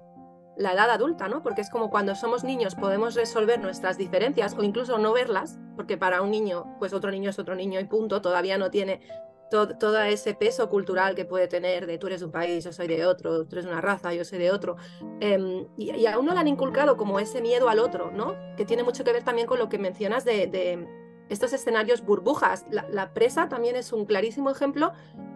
la, 0.57 0.73
edad 0.73 0.90
adulta, 0.90 1.29
¿no? 1.29 1.42
Porque 1.42 1.61
es 1.61 1.68
como 1.68 1.90
cuando 1.90 2.14
somos 2.14 2.42
niños 2.42 2.75
podemos 2.75 3.14
resolver 3.14 3.61
nuestras 3.61 3.99
diferencias 3.99 4.57
o 4.57 4.62
incluso 4.62 4.96
no 4.96 5.12
verlas, 5.12 5.59
porque 5.77 5.99
para 5.99 6.23
un 6.23 6.31
niño, 6.31 6.77
pues 6.79 6.94
otro 6.94 7.11
niño 7.11 7.29
es 7.29 7.38
otro 7.38 7.55
niño 7.55 7.81
y 7.81 7.85
punto, 7.85 8.23
todavía 8.23 8.57
no 8.57 8.70
tiene 8.70 9.03
todo, 9.50 10.00
ese 10.02 10.34
peso 10.34 10.68
cultural 10.68 11.14
que 11.14 11.24
puede 11.24 11.48
tener 11.48 11.86
de 11.86 11.98
tú 11.98 12.06
eres 12.06 12.22
un 12.22 12.30
país, 12.30 12.64
yo 12.64 12.72
soy 12.72 12.86
de 12.86 13.04
otro, 13.04 13.46
tú 13.46 13.56
eres 13.56 13.66
una 13.66 13.80
raza, 13.80 14.14
yo 14.14 14.24
soy 14.24 14.38
de 14.38 14.50
otro. 14.50 14.76
Em, 15.20 15.66
y, 15.76 16.06
a 16.06 16.18
uno 16.18 16.32
le 16.32 16.40
han 16.40 16.48
inculcado 16.48 16.96
como 16.96 17.18
ese 17.18 17.42
miedo 17.42 17.68
al 17.68 17.80
otro, 17.80 18.10
¿no? 18.12 18.36
Que 18.56 18.64
tiene 18.64 18.84
mucho 18.84 19.04
que 19.04 19.12
ver 19.12 19.24
también 19.24 19.46
con 19.46 19.58
lo 19.58 19.68
que 19.68 19.78
mencionas 19.78 20.24
de, 20.24 20.88
estos 21.28 21.52
escenarios 21.52 22.04
burbujas. 22.04 22.66
La, 22.70 23.12
presa 23.12 23.48
también 23.48 23.76
es 23.76 23.92
un 23.92 24.04
clarísimo 24.04 24.50
ejemplo 24.50 24.92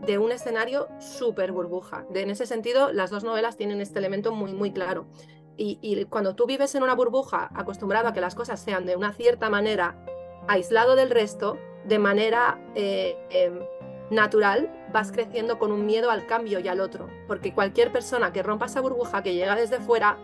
de 0.07 0.19
un 0.19 0.33
escenario 0.33 0.89
súper 0.99 1.53
burbuja. 1.53 2.05
De, 2.11 2.23
en 2.23 2.31
ese 2.31 2.47
sentido, 2.47 2.93
las 2.93 3.11
dos 3.11 3.23
novelas 3.23 3.57
tienen 3.57 3.81
este 3.81 3.99
elemento 3.99 4.33
muy, 4.33 4.53
muy 4.53 4.73
claro. 4.73 5.07
Y, 5.57 6.05
cuando 6.07 6.35
tú 6.35 6.47
vives 6.47 6.75
en 6.75 6.83
una 6.83 6.95
burbuja 6.95 7.51
acostumbrado 7.55 8.09
a 8.09 8.13
que 8.13 8.21
las 8.21 8.35
cosas 8.35 8.61
sean 8.61 8.87
de 8.87 8.97
una 8.97 9.13
cierta 9.13 9.51
manera, 9.51 9.97
aislado 10.49 10.97
del 10.97 11.11
resto, 11.11 11.59
de 11.87 11.99
manera 11.99 12.59
eh, 12.75 13.17
em, 13.31 13.61
natural, 14.11 14.71
vas 14.93 15.13
creciendo 15.13 15.59
con 15.59 15.73
un 15.73 15.87
miedo 15.87 16.11
al 16.11 16.27
cambio 16.27 16.61
y 16.61 16.69
al 16.69 16.81
otro, 16.81 17.09
porque 17.27 17.53
cualquier 17.53 17.93
persona 17.93 18.33
que 18.33 18.43
rompa 18.43 18.67
esa 18.67 18.81
burbuja 18.81 19.23
que 19.23 19.35
llega 19.35 19.55
desde 19.57 19.81
fuera, 19.81 20.19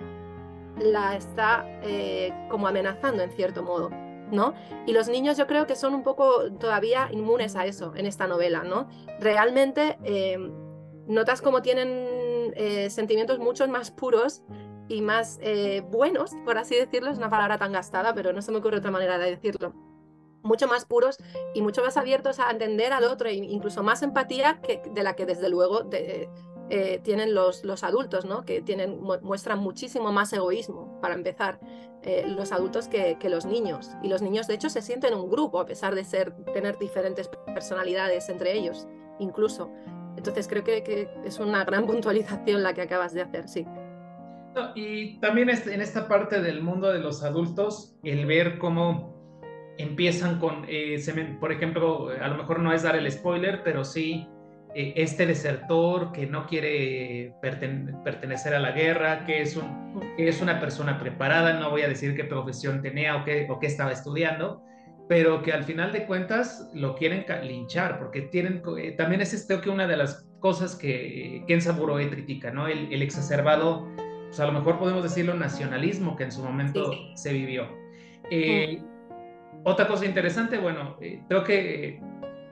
la 0.78 1.16
está 1.16 1.64
eh, 1.82 2.32
como 2.50 2.68
amenazando 2.68 3.22
en 3.22 3.30
cierto 3.30 3.62
modo. 3.62 3.90
¿No? 4.30 4.54
Y 4.86 4.92
los 4.92 5.08
niños 5.08 5.36
yo 5.36 5.48
creo 5.48 5.66
que 5.66 5.74
son 5.74 5.92
un 5.92 6.04
poco 6.04 6.52
todavía 6.52 7.08
inmunes 7.10 7.56
a 7.56 7.66
eso 7.66 7.92
en 7.96 8.06
esta 8.06 8.28
novela, 8.28 8.62
¿no? 8.62 8.88
Realmente 9.18 9.98
eh, 10.04 10.38
notas 11.08 11.42
como 11.42 11.62
tienen 11.62 12.52
eh, 12.54 12.90
sentimientos 12.90 13.40
mucho 13.40 13.66
más 13.66 13.90
puros 13.90 14.44
y 14.86 15.02
más 15.02 15.40
buenos, 15.90 16.30
por 16.44 16.58
así 16.58 16.76
decirlo, 16.76 17.10
es 17.10 17.18
una 17.18 17.28
palabra 17.28 17.58
tan 17.58 17.72
gastada, 17.72 18.14
pero 18.14 18.32
no 18.32 18.40
se 18.40 18.52
me 18.52 18.58
ocurre 18.58 18.76
otra 18.76 18.92
manera 18.92 19.18
de 19.18 19.30
decirlo 19.30 19.74
mucho 20.42 20.66
más 20.66 20.84
puros 20.84 21.18
y 21.54 21.62
mucho 21.62 21.82
más 21.82 21.96
abiertos 21.96 22.38
a 22.38 22.50
entender 22.50 22.92
al 22.92 23.04
otro 23.04 23.28
e 23.28 23.34
incluso 23.34 23.82
más 23.82 24.02
empatía 24.02 24.60
que, 24.60 24.82
de 24.92 25.02
la 25.02 25.14
que 25.14 25.26
desde 25.26 25.48
luego 25.48 25.88
eh, 26.72 27.00
tienen 27.02 27.34
los, 27.34 27.64
los, 27.64 27.82
adultos, 27.82 28.24
¿no? 28.24 28.44
que 28.44 28.62
tienen, 28.62 29.00
muestran 29.00 29.58
muchísimo 29.58 30.12
más 30.12 30.32
egoísmo, 30.32 31.00
para 31.00 31.14
empezar, 31.14 31.58
eh, 32.02 32.24
los 32.28 32.52
adultos 32.52 32.86
que, 32.86 33.18
que, 33.18 33.28
los 33.28 33.44
niños. 33.44 33.90
Y 34.04 34.08
los 34.08 34.22
niños, 34.22 34.46
de 34.46 34.54
hecho, 34.54 34.70
se 34.70 34.80
sienten 34.80 35.14
un 35.14 35.28
grupo, 35.28 35.58
a 35.58 35.66
pesar 35.66 35.96
de 35.96 36.04
ser, 36.04 36.32
tener 36.52 36.78
diferentes 36.78 37.28
personalidades 37.46 38.28
entre 38.28 38.56
ellos, 38.56 38.86
incluso. 39.18 39.72
Entonces 40.16 40.46
creo 40.46 40.62
que, 40.62 40.84
que 40.84 41.10
es 41.24 41.40
una 41.40 41.64
gran 41.64 41.86
puntualización 41.88 42.62
la 42.62 42.72
que 42.72 42.82
acabas 42.82 43.12
de 43.14 43.22
hacer, 43.22 43.48
sí. 43.48 43.66
y 44.76 45.18
también 45.18 45.50
en 45.50 45.80
esta 45.80 46.06
parte 46.06 46.40
del 46.40 46.62
mundo 46.62 46.92
de 46.92 47.00
los 47.00 47.24
adultos, 47.24 47.96
el 48.04 48.26
ver 48.26 48.58
cómo 48.58 49.19
empiezan 49.80 50.38
con, 50.38 50.64
eh, 50.68 51.02
por 51.40 51.52
ejemplo, 51.52 52.10
a 52.20 52.28
lo 52.28 52.36
mejor 52.36 52.60
no 52.60 52.72
es 52.72 52.82
dar 52.82 52.96
el 52.96 53.10
spoiler, 53.10 53.62
pero 53.62 53.84
sí 53.84 54.26
eh, 54.74 54.92
este 54.96 55.26
desertor 55.26 56.12
que 56.12 56.26
no 56.26 56.46
quiere 56.46 57.34
pertenecer 57.42 58.54
a 58.54 58.60
la 58.60 58.70
guerra, 58.70 59.24
que 59.26 59.42
es, 59.42 59.56
un, 59.56 60.00
es 60.16 60.40
una 60.40 60.60
persona 60.60 60.98
preparada, 60.98 61.58
no 61.58 61.70
voy 61.70 61.82
a 61.82 61.88
decir 61.88 62.14
qué 62.14 62.24
profesión 62.24 62.80
tenía 62.80 63.16
o 63.16 63.24
qué, 63.24 63.48
o 63.50 63.58
qué 63.58 63.66
estaba 63.66 63.90
estudiando, 63.90 64.62
pero 65.08 65.42
que 65.42 65.52
al 65.52 65.64
final 65.64 65.90
de 65.92 66.06
cuentas 66.06 66.70
lo 66.72 66.94
quieren 66.94 67.26
linchar, 67.42 67.98
porque 67.98 68.22
tienen, 68.22 68.62
eh, 68.78 68.92
también 68.92 69.20
es 69.20 69.44
creo 69.46 69.60
que 69.60 69.70
una 69.70 69.88
de 69.88 69.96
las 69.96 70.28
cosas 70.38 70.76
que 70.76 71.42
Ken 71.48 71.60
Saburoe 71.60 72.08
critica, 72.08 72.52
¿no? 72.52 72.68
El, 72.68 72.92
el, 72.92 73.02
exacerbado, 73.02 73.88
pues 74.28 74.38
a 74.38 74.46
lo 74.46 74.52
mejor 74.52 74.78
podemos 74.78 75.02
decirlo, 75.02 75.34
nacionalismo 75.34 76.14
que 76.16 76.24
en 76.24 76.32
su 76.32 76.44
momento 76.44 76.92
se 77.16 77.32
vivió. 77.32 77.66
Eh, 78.30 78.80
otra 79.64 79.86
cosa 79.86 80.06
interesante, 80.06 80.58
bueno, 80.58 80.96
creo 81.28 81.44
que 81.44 82.00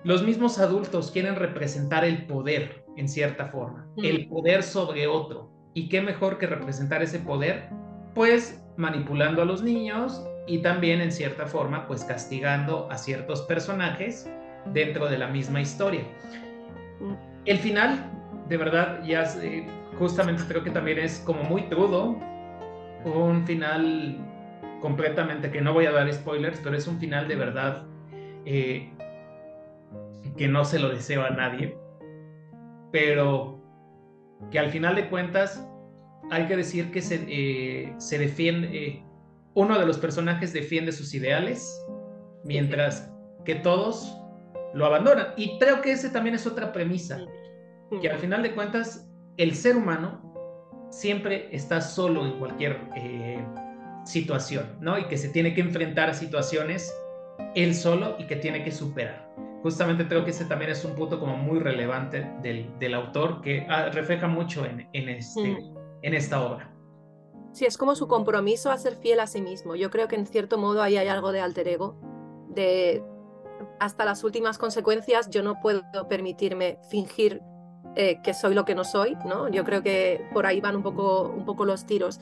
los 0.04 0.22
mismos 0.22 0.58
adultos 0.58 1.10
quieren 1.10 1.36
representar 1.36 2.04
el 2.04 2.26
poder 2.26 2.84
en 2.96 3.08
cierta 3.08 3.46
forma, 3.46 3.86
el 3.96 4.28
poder 4.28 4.62
sobre 4.62 5.06
otro. 5.06 5.50
¿Y 5.74 5.88
qué 5.88 6.00
mejor 6.00 6.38
que 6.38 6.46
representar 6.46 7.02
ese 7.02 7.18
poder? 7.18 7.68
Pues 8.14 8.64
manipulando 8.76 9.42
a 9.42 9.44
los 9.44 9.62
niños 9.62 10.24
y 10.46 10.58
también 10.58 11.00
en 11.00 11.12
cierta 11.12 11.46
forma 11.46 11.86
pues 11.86 12.04
castigando 12.04 12.88
a 12.90 12.98
ciertos 12.98 13.42
personajes 13.42 14.30
dentro 14.72 15.08
de 15.08 15.18
la 15.18 15.28
misma 15.28 15.60
historia. 15.60 16.02
El 17.44 17.58
final, 17.58 18.10
de 18.48 18.56
verdad, 18.56 19.02
ya 19.04 19.24
justamente 19.98 20.42
creo 20.48 20.64
que 20.64 20.70
también 20.70 20.98
es 20.98 21.20
como 21.20 21.42
muy 21.42 21.62
crudo, 21.64 22.16
un 23.04 23.44
final 23.46 24.16
completamente 24.80 25.50
que 25.50 25.60
no 25.60 25.72
voy 25.72 25.86
a 25.86 25.92
dar 25.92 26.12
spoilers, 26.12 26.60
pero 26.62 26.76
es 26.76 26.86
un 26.86 26.98
final 26.98 27.28
de 27.28 27.36
verdad 27.36 27.86
eh, 28.44 28.92
que 30.36 30.48
no 30.48 30.64
se 30.64 30.78
lo 30.78 30.88
deseo 30.88 31.24
a 31.24 31.30
nadie, 31.30 31.76
pero 32.92 33.60
que 34.50 34.58
al 34.58 34.70
final 34.70 34.94
de 34.94 35.08
cuentas 35.08 35.66
hay 36.30 36.46
que 36.46 36.56
decir 36.56 36.90
que 36.90 37.02
se, 37.02 37.24
eh, 37.28 37.94
se 37.98 38.18
defiende, 38.18 38.68
eh, 38.72 39.02
uno 39.54 39.78
de 39.78 39.86
los 39.86 39.98
personajes 39.98 40.52
defiende 40.52 40.92
sus 40.92 41.14
ideales, 41.14 41.84
mientras 42.44 43.10
que 43.44 43.56
todos 43.56 44.16
lo 44.74 44.86
abandonan. 44.86 45.28
Y 45.36 45.58
creo 45.58 45.80
que 45.80 45.92
ese 45.92 46.10
también 46.10 46.34
es 46.34 46.46
otra 46.46 46.72
premisa, 46.72 47.18
que 48.00 48.10
al 48.10 48.18
final 48.18 48.42
de 48.42 48.54
cuentas 48.54 49.10
el 49.36 49.54
ser 49.54 49.76
humano 49.76 50.28
siempre 50.90 51.48
está 51.52 51.80
solo 51.80 52.26
en 52.26 52.38
cualquier 52.38 52.80
eh, 52.96 53.44
situación, 54.08 54.76
¿no? 54.80 54.98
Y 54.98 55.04
que 55.04 55.16
se 55.16 55.28
tiene 55.28 55.54
que 55.54 55.60
enfrentar 55.60 56.10
a 56.10 56.14
situaciones 56.14 56.92
él 57.54 57.74
solo 57.74 58.16
y 58.18 58.26
que 58.26 58.36
tiene 58.36 58.64
que 58.64 58.72
superar 58.72 59.28
justamente 59.62 60.06
creo 60.06 60.24
que 60.24 60.30
ese 60.30 60.44
también 60.44 60.70
es 60.70 60.84
un 60.84 60.94
punto 60.94 61.18
como 61.18 61.36
muy 61.36 61.58
relevante 61.58 62.30
del, 62.42 62.70
del 62.78 62.94
autor 62.94 63.40
que 63.40 63.66
ah, 63.68 63.90
refleja 63.90 64.28
mucho 64.28 64.64
en, 64.64 64.88
en, 64.92 65.08
este, 65.08 65.40
mm. 65.40 65.76
en 66.02 66.14
esta 66.14 66.42
obra. 66.42 66.72
Sí, 67.52 67.64
es 67.64 67.76
como 67.76 67.94
su 67.94 68.06
compromiso 68.06 68.70
a 68.70 68.78
ser 68.78 68.96
fiel 68.96 69.20
a 69.20 69.26
sí 69.26 69.40
mismo. 69.40 69.74
Yo 69.74 69.90
creo 69.90 70.06
que 70.06 70.16
en 70.16 70.26
cierto 70.26 70.58
modo 70.58 70.82
ahí 70.82 70.96
hay 70.96 71.08
algo 71.08 71.32
de 71.32 71.40
alter 71.40 71.66
ego, 71.68 71.96
de 72.50 73.02
hasta 73.80 74.04
las 74.04 74.22
últimas 74.22 74.58
consecuencias 74.58 75.28
yo 75.30 75.42
no 75.42 75.60
puedo 75.60 75.82
permitirme 76.08 76.78
fingir 76.90 77.40
eh, 77.96 78.20
que 78.22 78.34
soy 78.34 78.54
lo 78.54 78.64
que 78.64 78.74
no 78.74 78.84
soy, 78.84 79.16
¿no? 79.24 79.48
Yo 79.48 79.64
creo 79.64 79.82
que 79.82 80.24
por 80.32 80.46
ahí 80.46 80.60
van 80.60 80.76
un 80.76 80.82
poco, 80.82 81.22
un 81.22 81.44
poco 81.44 81.64
los 81.64 81.86
tiros 81.86 82.20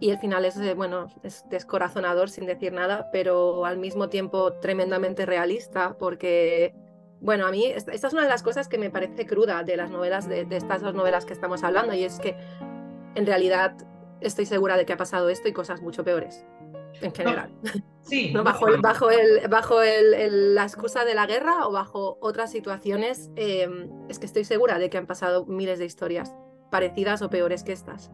y 0.00 0.10
el 0.10 0.18
final 0.18 0.44
es, 0.44 0.56
eh, 0.58 0.74
bueno, 0.74 1.08
es 1.22 1.44
descorazonador 1.48 2.28
sin 2.28 2.46
decir 2.46 2.72
nada, 2.72 3.10
pero 3.12 3.64
al 3.64 3.78
mismo 3.78 4.08
tiempo 4.08 4.52
tremendamente 4.54 5.24
realista 5.24 5.96
porque, 5.98 6.74
bueno, 7.20 7.46
a 7.46 7.50
mí 7.50 7.66
esta, 7.66 7.92
es 7.92 8.12
una 8.12 8.22
de 8.22 8.28
las 8.28 8.42
cosas 8.42 8.68
que 8.68 8.78
me 8.78 8.90
parece 8.90 9.26
cruda 9.26 9.62
de 9.62 9.76
las 9.76 9.90
novelas, 9.90 10.28
de, 10.28 10.46
estas 10.50 10.82
dos 10.82 10.94
novelas 10.94 11.24
que 11.24 11.32
estamos 11.32 11.62
hablando 11.62 11.94
y 11.94 12.04
es 12.04 12.18
que 12.18 12.36
en 13.14 13.26
realidad 13.26 13.76
estoy 14.20 14.46
segura 14.46 14.76
de 14.76 14.84
que 14.84 14.92
ha 14.92 14.96
pasado 14.96 15.28
esto 15.28 15.48
y 15.48 15.52
cosas 15.52 15.80
mucho 15.80 16.04
peores 16.04 16.44
en 17.00 17.14
general. 17.14 17.50
Sí. 18.02 18.30
¿No? 18.34 18.44
Bajo, 18.44 18.66
bajo, 18.80 19.10
el, 19.10 19.48
bajo 19.48 19.82
el, 19.82 20.54
la 20.54 20.64
excusa 20.64 21.04
de 21.04 21.14
la 21.14 21.26
guerra 21.26 21.66
o 21.66 21.72
bajo 21.72 22.18
otras 22.20 22.50
situaciones, 22.50 23.30
em, 23.36 23.88
es 24.08 24.18
que 24.18 24.26
estoy 24.26 24.44
segura 24.44 24.78
de 24.78 24.90
que 24.90 24.98
han 24.98 25.06
pasado 25.06 25.46
miles 25.46 25.78
de 25.78 25.86
historias 25.86 26.34
parecidas 26.70 27.22
o 27.22 27.30
peores 27.30 27.62
que 27.62 27.72
estas 27.72 28.10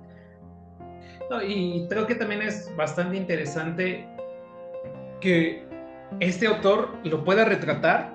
y 1.47 1.87
creo 1.89 2.07
que 2.07 2.15
también 2.15 2.43
es 2.43 2.75
bastante 2.77 3.17
interesante 3.17 4.07
que 5.21 5.65
este 6.19 6.47
autor 6.47 6.91
lo 7.05 7.25
pueda 7.25 7.45
retratar, 7.45 8.15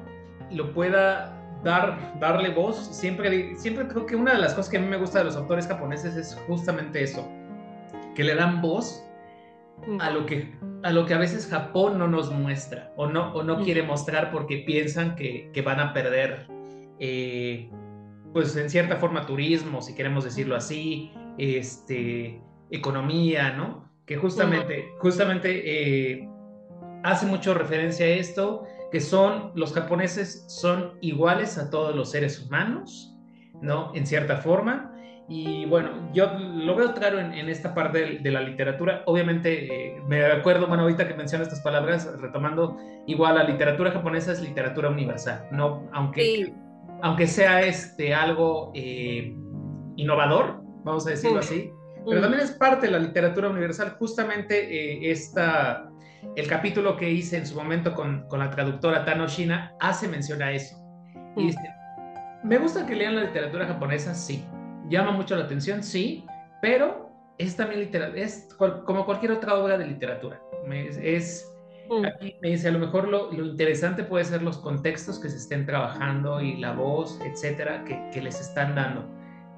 lo 0.51 0.73
pueda 0.73 1.31
dar, 1.63 2.19
darle 2.19 2.49
voz. 2.49 2.77
Siempre, 2.77 3.55
siempre 3.55 3.87
creo 3.87 4.05
que 4.05 4.15
una 4.15 4.33
de 4.33 4.39
las 4.39 4.53
cosas 4.53 4.69
que 4.69 4.77
a 4.77 4.81
mí 4.81 4.87
me 4.87 4.97
gusta 4.97 5.19
de 5.19 5.25
los 5.25 5.35
autores 5.35 5.67
japoneses 5.67 6.15
es 6.15 6.35
justamente 6.47 7.03
eso, 7.03 7.27
que 8.15 8.23
le 8.23 8.35
dan 8.35 8.61
voz 8.61 9.03
a 9.99 10.09
lo 10.09 10.25
que, 10.25 10.53
a, 10.83 10.91
lo 10.91 11.05
que 11.05 11.13
a 11.13 11.17
veces 11.17 11.47
Japón 11.47 11.97
no 11.97 12.07
nos 12.07 12.31
muestra 12.31 12.91
o 12.97 13.07
no, 13.07 13.33
o 13.33 13.43
no 13.43 13.63
quiere 13.63 13.83
mostrar 13.83 14.31
porque 14.31 14.63
piensan 14.65 15.15
que, 15.15 15.51
que 15.53 15.61
van 15.61 15.79
a 15.79 15.93
perder, 15.93 16.47
eh, 16.99 17.69
pues 18.33 18.55
en 18.57 18.69
cierta 18.69 18.97
forma, 18.97 19.25
turismo, 19.25 19.81
si 19.81 19.95
queremos 19.95 20.23
decirlo 20.23 20.55
así, 20.55 21.11
este, 21.37 22.41
economía, 22.69 23.53
¿no? 23.53 23.89
Que 24.05 24.17
justamente, 24.17 24.93
justamente 24.99 25.63
eh, 25.65 26.29
hace 27.03 27.25
mucho 27.25 27.53
referencia 27.53 28.05
a 28.05 28.09
esto, 28.09 28.63
que 28.91 28.99
son, 28.99 29.51
los 29.55 29.73
japoneses 29.73 30.45
son 30.47 30.97
iguales 31.01 31.57
a 31.57 31.69
todos 31.69 31.95
los 31.95 32.11
seres 32.11 32.45
humanos, 32.45 33.15
¿no? 33.61 33.91
En 33.95 34.05
cierta 34.05 34.37
forma. 34.37 34.91
Y 35.27 35.65
bueno, 35.65 36.11
yo 36.13 36.27
lo 36.37 36.75
veo 36.75 36.93
claro 36.93 37.19
en, 37.19 37.33
esta 37.49 37.73
parte 37.73 38.19
de, 38.21 38.31
la 38.31 38.41
literatura. 38.41 39.01
Obviamente, 39.07 39.95
eh, 39.95 40.01
me 40.07 40.23
acuerdo, 40.23 40.67
bueno, 40.67 40.83
ahorita 40.83 41.07
que 41.07 41.15
menciono 41.15 41.43
estas 41.43 41.61
palabras, 41.61 42.07
retomando, 42.21 42.77
igual 43.07 43.35
la 43.35 43.43
literatura 43.43 43.91
japonesa 43.91 44.33
es 44.33 44.41
literatura 44.41 44.89
universal, 44.89 45.47
¿no? 45.51 45.89
Aunque, 45.93 46.53
aunque 47.01 47.25
sea 47.25 47.61
este, 47.61 48.13
algo 48.13 48.71
eh, 48.75 49.35
innovador, 49.95 50.61
vamos 50.83 51.07
a 51.07 51.09
decirlo 51.09 51.39
así, 51.39 51.71
pero 52.07 52.21
también 52.21 52.43
es 52.43 52.51
parte 52.51 52.87
de 52.87 52.91
la 52.91 52.99
literatura 52.99 53.49
universal. 53.49 53.95
Justamente 53.99 55.07
eh, 55.07 55.15
el 56.35 56.47
capítulo 56.47 56.97
que 56.97 57.09
hice 57.09 57.37
en 57.37 57.45
su 57.45 57.55
momento 57.55 57.93
con, 57.93 58.27
con 58.27 58.39
la 58.39 58.49
traductora 58.49 59.05
Tano 59.05 59.27
Shina 59.27 59.73
hace 59.79 60.07
mención 60.07 60.41
a 60.41 60.51
eso. 60.51 60.75
Y 61.37 61.47
dice, 61.47 61.59
me 62.43 62.57
gusta 62.57 62.85
que 62.85 62.95
lean 62.95 63.15
la 63.15 63.23
literatura 63.23 63.65
japonesa, 63.65 64.13
sí. 64.13 64.45
Llama 64.87 65.11
mucho 65.11 65.35
la 65.35 65.45
atención, 65.45 65.83
sí, 65.83 66.25
pero 66.61 67.09
es 67.37 67.55
también 67.55 67.81
literatura, 67.81 68.21
es 68.21 68.47
como 68.57 69.05
cualquier 69.05 69.31
otra 69.31 69.55
obra 69.55 69.77
de 69.77 69.87
literatura. 69.87 70.39
es, 71.01 71.51
aquí 72.05 72.35
me 72.41 72.49
dice, 72.51 72.69
a 72.69 72.71
lo 72.71 72.79
mejor 72.79 73.07
lo, 73.07 73.31
lo, 73.31 73.45
interesante 73.45 74.03
puede 74.03 74.25
ser 74.25 74.41
los 74.41 74.57
contextos 74.59 75.19
que 75.19 75.29
se 75.29 75.37
estén 75.37 75.65
trabajando 75.65 76.39
y 76.39 76.57
la 76.57 76.73
voz, 76.73 77.19
etcétera, 77.21 77.83
que, 77.83 78.09
que 78.13 78.21
les 78.21 78.39
están 78.39 78.75
dando 78.75 79.09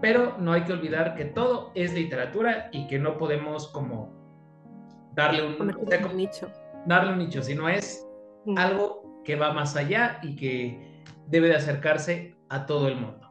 pero 0.01 0.35
no 0.39 0.53
hay 0.53 0.61
que 0.63 0.73
olvidar 0.73 1.15
que 1.15 1.25
todo 1.25 1.71
es 1.75 1.93
literatura 1.93 2.69
y 2.71 2.87
que 2.87 2.99
no 2.99 3.17
podemos 3.17 3.67
como 3.69 4.13
darle 5.13 5.45
un, 5.45 5.57
nicho. 6.15 6.51
Darle 6.85 7.13
un 7.13 7.19
nicho, 7.19 7.41
sino 7.41 7.67
es 7.67 8.05
mm. 8.45 8.57
algo 8.57 9.21
que 9.23 9.35
va 9.35 9.53
más 9.53 9.75
allá 9.75 10.19
y 10.21 10.35
que 10.35 11.01
debe 11.27 11.47
de 11.47 11.55
acercarse 11.55 12.35
a 12.49 12.65
todo 12.65 12.87
el 12.87 12.95
mundo. 12.95 13.27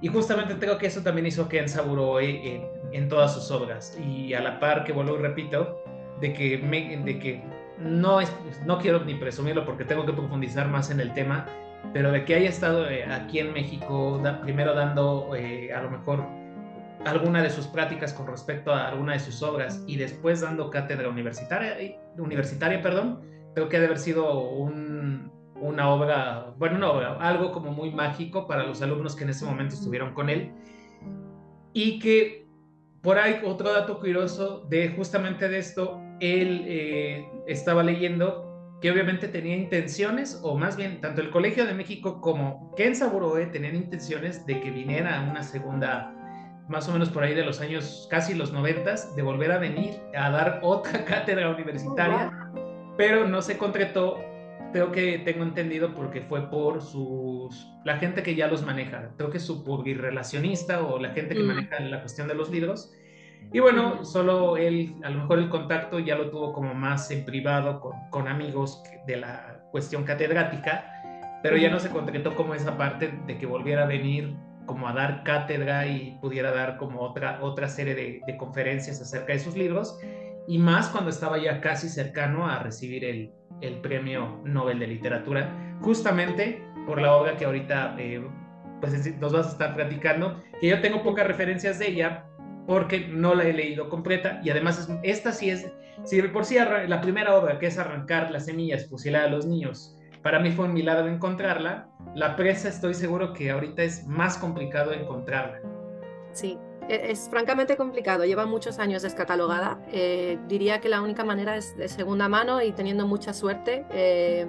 Y 0.00 0.08
justamente 0.08 0.56
creo 0.58 0.78
que 0.78 0.86
eso 0.86 1.02
también 1.02 1.26
hizo 1.26 1.48
Ken 1.48 1.68
Saburoe 1.68 2.56
en, 2.56 2.66
en 2.92 3.08
todas 3.08 3.34
sus 3.34 3.50
obras. 3.50 3.98
Y 3.98 4.34
a 4.34 4.40
la 4.40 4.60
par 4.60 4.84
que 4.84 4.92
vuelvo 4.92 5.16
y 5.16 5.22
repito, 5.22 5.82
de 6.20 6.32
que, 6.32 6.58
me, 6.58 6.96
de 6.96 7.18
que 7.18 7.42
no, 7.78 8.20
es, 8.20 8.32
no 8.64 8.78
quiero 8.78 9.04
ni 9.04 9.14
presumirlo 9.14 9.64
porque 9.64 9.84
tengo 9.84 10.04
que 10.04 10.12
profundizar 10.12 10.68
más 10.68 10.90
en 10.90 11.00
el 11.00 11.12
tema, 11.14 11.46
pero 11.92 12.12
de 12.12 12.24
que 12.24 12.34
haya 12.34 12.48
estado 12.48 12.88
eh, 12.88 13.04
aquí 13.04 13.38
en 13.38 13.52
México, 13.52 14.20
primero 14.42 14.74
dando 14.74 15.34
eh, 15.34 15.72
a 15.72 15.82
lo 15.82 15.90
mejor 15.90 16.26
alguna 17.04 17.42
de 17.42 17.50
sus 17.50 17.66
prácticas 17.66 18.12
con 18.12 18.26
respecto 18.26 18.72
a 18.72 18.88
alguna 18.88 19.12
de 19.12 19.20
sus 19.20 19.42
obras 19.42 19.82
y 19.86 19.96
después 19.96 20.40
dando 20.40 20.70
cátedra 20.70 21.08
universitaria, 21.08 21.76
universitaria 22.16 22.82
perdón, 22.82 23.20
creo 23.54 23.68
que 23.68 23.76
ha 23.76 23.80
de 23.80 23.86
haber 23.86 23.98
sido 23.98 24.50
una 24.50 25.88
obra, 25.88 26.54
bueno, 26.58 26.76
una 26.76 26.90
obra, 26.90 27.14
algo 27.20 27.52
como 27.52 27.72
muy 27.72 27.90
mágico 27.90 28.46
para 28.46 28.64
los 28.64 28.82
alumnos 28.82 29.16
que 29.16 29.24
en 29.24 29.30
ese 29.30 29.44
momento 29.44 29.74
estuvieron 29.74 30.14
con 30.14 30.28
él. 30.28 30.52
Y 31.72 31.98
que 32.00 32.46
por 33.02 33.18
ahí 33.18 33.40
otro 33.44 33.72
dato 33.72 34.00
curioso 34.00 34.66
de 34.68 34.90
justamente 34.90 35.48
de 35.48 35.58
esto, 35.58 36.00
él 36.20 36.64
eh, 36.66 37.28
estaba 37.46 37.82
leyendo 37.82 38.47
que 38.80 38.90
obviamente 38.90 39.28
tenía 39.28 39.56
intenciones, 39.56 40.40
o 40.42 40.56
más 40.56 40.76
bien, 40.76 41.00
tanto 41.00 41.20
el 41.20 41.30
Colegio 41.30 41.66
de 41.66 41.74
México 41.74 42.20
como 42.20 42.74
Ken 42.76 42.94
Saburoe 42.94 43.46
tenían 43.46 43.74
intenciones 43.74 44.46
de 44.46 44.60
que 44.60 44.70
viniera 44.70 45.26
una 45.28 45.42
segunda, 45.42 46.14
más 46.68 46.88
o 46.88 46.92
menos 46.92 47.08
por 47.10 47.24
ahí 47.24 47.34
de 47.34 47.44
los 47.44 47.60
años 47.60 48.06
casi 48.10 48.34
los 48.34 48.52
noventas, 48.52 49.14
de 49.16 49.22
volver 49.22 49.50
a 49.52 49.58
venir 49.58 50.00
a 50.16 50.30
dar 50.30 50.60
otra 50.62 51.04
cátedra 51.04 51.50
universitaria, 51.50 52.32
pero 52.96 53.26
no 53.26 53.42
se 53.42 53.58
concretó 53.58 54.18
creo 54.72 54.92
que 54.92 55.18
tengo 55.18 55.44
entendido 55.44 55.94
porque 55.94 56.20
fue 56.22 56.50
por 56.50 56.82
sus, 56.82 57.72
la 57.84 57.98
gente 57.98 58.22
que 58.22 58.34
ya 58.34 58.48
los 58.48 58.64
maneja, 58.64 59.10
creo 59.16 59.30
que 59.30 59.40
su 59.40 59.64
relacionista 59.96 60.82
o 60.82 60.98
la 60.98 61.10
gente 61.10 61.34
que 61.34 61.42
mm. 61.42 61.46
maneja 61.46 61.80
la 61.80 62.00
cuestión 62.00 62.28
de 62.28 62.34
los 62.34 62.50
libros. 62.50 62.92
Y 63.52 63.60
bueno, 63.60 64.04
solo 64.04 64.56
él, 64.56 64.94
a 65.02 65.10
lo 65.10 65.20
mejor 65.20 65.38
el 65.38 65.48
contacto 65.48 65.98
ya 65.98 66.16
lo 66.16 66.30
tuvo 66.30 66.52
como 66.52 66.74
más 66.74 67.10
en 67.10 67.24
privado 67.24 67.80
con, 67.80 67.92
con 68.10 68.28
amigos 68.28 68.82
de 69.06 69.16
la 69.16 69.62
cuestión 69.70 70.04
catedrática, 70.04 70.84
pero 71.42 71.56
ya 71.56 71.70
no 71.70 71.80
se 71.80 71.88
concretó 71.88 72.34
como 72.34 72.54
esa 72.54 72.76
parte 72.76 73.12
de 73.26 73.38
que 73.38 73.46
volviera 73.46 73.84
a 73.84 73.86
venir 73.86 74.36
como 74.66 74.86
a 74.86 74.92
dar 74.92 75.22
cátedra 75.22 75.86
y 75.86 76.18
pudiera 76.20 76.52
dar 76.52 76.76
como 76.76 77.00
otra, 77.00 77.38
otra 77.40 77.68
serie 77.68 77.94
de, 77.94 78.20
de 78.26 78.36
conferencias 78.36 79.00
acerca 79.00 79.32
de 79.32 79.38
sus 79.38 79.56
libros, 79.56 79.98
y 80.46 80.58
más 80.58 80.88
cuando 80.88 81.10
estaba 81.10 81.38
ya 81.38 81.60
casi 81.60 81.88
cercano 81.88 82.46
a 82.46 82.58
recibir 82.58 83.04
el, 83.04 83.32
el 83.62 83.80
premio 83.80 84.40
Nobel 84.44 84.78
de 84.78 84.86
Literatura, 84.86 85.76
justamente 85.80 86.62
por 86.86 87.00
la 87.00 87.14
obra 87.14 87.36
que 87.36 87.44
ahorita 87.44 87.96
eh, 87.98 88.26
pues 88.80 89.18
nos 89.18 89.32
vas 89.32 89.46
a 89.46 89.50
estar 89.50 89.74
platicando, 89.74 90.42
que 90.60 90.68
yo 90.68 90.80
tengo 90.80 91.02
pocas 91.02 91.26
referencias 91.26 91.78
de 91.78 91.88
ella 91.88 92.24
porque 92.68 93.08
no 93.08 93.34
la 93.34 93.44
he 93.44 93.54
leído 93.54 93.88
completa 93.88 94.42
y 94.44 94.50
además 94.50 94.86
esta 95.02 95.32
sí 95.32 95.48
es, 95.48 95.72
si 96.04 96.20
por 96.20 96.44
sí 96.44 96.56
la 96.86 97.00
primera 97.00 97.34
obra 97.34 97.58
que 97.58 97.66
es 97.66 97.78
arrancar 97.78 98.30
las 98.30 98.44
semillas, 98.44 98.86
fusilar 98.90 99.24
a 99.24 99.28
los 99.30 99.46
niños, 99.46 99.96
para 100.22 100.38
mí 100.38 100.50
fue 100.50 100.66
un 100.66 100.74
milagro 100.74 101.08
encontrarla, 101.08 101.88
la 102.14 102.36
presa 102.36 102.68
estoy 102.68 102.92
seguro 102.92 103.32
que 103.32 103.50
ahorita 103.50 103.82
es 103.82 104.06
más 104.06 104.36
complicado 104.36 104.92
encontrarla. 104.92 105.62
Sí, 106.32 106.58
e, 106.90 107.10
es 107.10 107.30
francamente 107.30 107.74
complicado, 107.74 108.26
lleva 108.26 108.44
muchos 108.44 108.78
años 108.78 109.00
descatalogada. 109.00 109.82
Eh, 109.90 110.38
diría 110.46 110.82
que 110.82 110.90
la 110.90 111.00
única 111.00 111.24
manera 111.24 111.56
es 111.56 111.74
de 111.74 111.88
segunda 111.88 112.28
mano 112.28 112.60
y 112.60 112.72
teniendo 112.72 113.06
mucha 113.06 113.32
suerte. 113.32 113.86
Eh, 113.92 114.46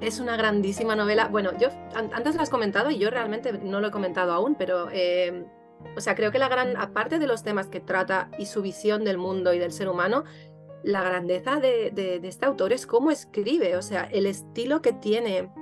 es 0.00 0.20
una 0.20 0.38
grandísima 0.38 0.96
novela. 0.96 1.28
Bueno, 1.28 1.50
yo 1.58 1.68
antes 1.94 2.34
lo 2.34 2.40
has 2.40 2.48
comentado 2.48 2.90
y 2.90 2.98
yo 2.98 3.10
realmente 3.10 3.52
no 3.52 3.80
lo 3.80 3.88
he 3.88 3.90
comentado 3.90 4.32
aún, 4.32 4.54
pero 4.54 4.88
eh, 4.90 5.44
o 5.96 6.00
sea, 6.00 6.14
creo 6.14 6.30
que 6.30 6.38
la 6.38 6.48
gran, 6.48 6.76
aparte 6.76 7.18
de 7.18 7.26
los 7.26 7.42
temas 7.42 7.68
que 7.68 7.80
trata 7.80 8.30
y 8.38 8.46
su 8.46 8.62
visión 8.62 9.04
del 9.04 9.18
mundo 9.18 9.52
y 9.54 9.58
del 9.58 9.72
ser 9.72 9.88
humano, 9.88 10.24
la 10.82 11.02
grandeza 11.02 11.60
de, 11.60 12.20
este 12.22 12.46
autor 12.46 12.72
es 12.72 12.86
cómo 12.86 13.10
escribe, 13.10 13.76
o 13.76 13.82
sea, 13.82 14.04
el 14.04 14.26
estilo 14.26 14.80
que 14.80 14.92
tiene 14.92 15.52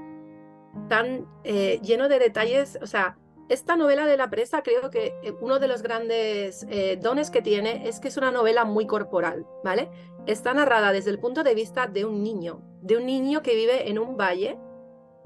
tan 0.89 1.27
lleno 1.43 2.09
de 2.09 2.19
detalles, 2.19 2.79
o 2.81 2.87
sea, 2.87 3.17
esta 3.49 3.77
novela 3.77 4.07
de 4.07 4.17
la 4.17 4.29
presa 4.29 4.63
creo 4.63 4.91
que 4.91 5.15
eh, 5.23 5.35
uno 5.41 5.59
de 5.59 5.69
los 5.69 5.83
grandes 5.83 6.67
eh, 6.69 6.99
dones 7.01 7.31
que 7.31 7.43
tiene 7.43 7.89
es 7.89 7.99
que 7.99 8.09
es 8.09 8.17
una 8.17 8.31
novela 8.31 8.65
muy 8.65 8.87
corporal, 8.87 9.47
¿vale? 9.65 9.91
Está 10.27 10.53
narrada 10.53 10.93
desde 10.93 11.11
el 11.11 11.19
punto 11.19 11.43
de 11.43 11.55
vista 11.55 11.87
de 11.87 12.05
un 12.05 12.23
niño, 12.23 12.61
de 12.83 12.99
un 12.99 13.07
niño 13.07 13.43
que 13.43 13.55
vive 13.55 13.89
en 13.89 13.99
un 13.99 14.17
valle, 14.17 14.59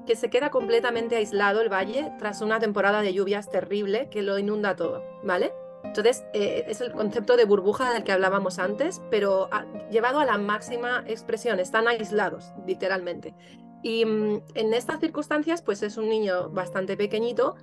que 0.06 0.16
se 0.16 0.30
queda 0.30 0.50
completamente 0.50 1.16
aislado 1.16 1.60
el 1.60 1.72
valle 1.72 2.12
tras 2.18 2.40
una 2.40 2.58
temporada 2.58 3.02
de 3.02 3.14
lluvias 3.14 3.50
terrible 3.50 4.08
que 4.10 4.22
lo 4.22 4.38
inunda 4.38 4.76
todo, 4.76 5.04
¿vale? 5.22 5.52
Entonces, 5.84 6.24
eh, 6.32 6.64
es 6.68 6.80
el 6.80 6.92
concepto 6.92 7.36
de 7.36 7.44
burbuja 7.44 7.92
del 7.92 8.04
que 8.04 8.12
hablábamos 8.12 8.58
antes, 8.58 9.02
pero 9.10 9.48
llevado 9.90 10.20
a 10.20 10.24
la 10.24 10.38
máxima 10.38 11.04
expresión, 11.06 11.58
están 11.60 11.88
aislados, 11.88 12.52
literalmente. 12.66 13.34
Y 13.82 14.04
mm, 14.04 14.42
en 14.54 14.74
estas 14.74 15.00
circunstancias, 15.00 15.60
pues 15.62 15.82
es 15.82 15.96
un 15.96 16.08
niño 16.08 16.50
bastante 16.50 16.96
pequeñito, 16.96 17.56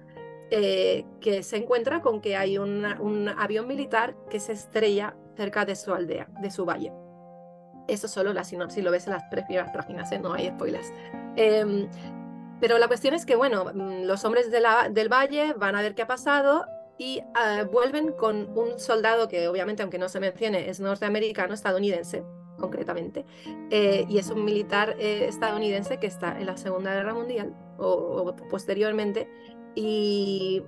eh, 0.51 1.05
que 1.21 1.43
se 1.43 1.57
encuentra 1.57 2.01
con 2.01 2.21
que 2.21 2.35
hay 2.35 2.57
un 2.57 3.29
avión 3.37 3.67
militar 3.67 4.15
que 4.29 4.39
se 4.39 4.53
estrella 4.53 5.15
cerca 5.37 5.63
de 5.63 5.75
su 5.75 5.93
aldea, 5.93 6.27
de 6.41 6.51
su 6.51 6.65
valle. 6.65 6.91
Eso 7.89 8.07
solo 8.07 8.33
la 8.33 8.43
sinopsis 8.43 8.83
lo 8.83 8.91
ves 8.91 9.07
en 9.07 9.13
las 9.13 9.23
primeras 9.31 9.71
páginas, 9.71 10.11
¿eh? 10.11 10.19
no 10.19 10.33
hay 10.33 10.49
spoilers. 10.49 10.91
Em, 11.35 11.87
pero 12.59 12.77
la 12.77 12.87
cuestión 12.87 13.13
es 13.13 13.25
que, 13.25 13.35
bueno, 13.35 13.65
mm, 13.73 14.03
los 14.03 14.23
hombres 14.25 14.51
del 14.51 15.09
valle 15.09 15.53
van 15.53 15.75
a 15.75 15.81
ver 15.81 15.95
qué 15.95 16.03
ha 16.03 16.07
pasado 16.07 16.65
y 16.97 17.21
ah, 17.35 17.63
vuelven 17.71 18.11
con 18.11 18.49
un 18.57 18.79
soldado 18.79 19.27
que 19.27 19.47
obviamente, 19.47 19.83
aunque 19.83 19.97
no 19.97 20.09
se 20.09 20.19
mencione, 20.19 20.69
es 20.69 20.79
norteamericano, 20.79 21.53
estadounidense, 21.53 22.23
concretamente, 22.59 23.25
eh, 23.69 24.05
y 24.09 24.17
es 24.17 24.29
un 24.29 24.43
militar 24.43 24.95
estadounidense 24.99 25.97
que 25.97 26.07
está 26.07 26.37
en 26.39 26.45
la 26.45 26.57
Segunda 26.57 26.93
Guerra 26.93 27.13
Mundial 27.13 27.55
o 27.77 28.35
posteriormente 28.49 29.29
y, 29.75 30.63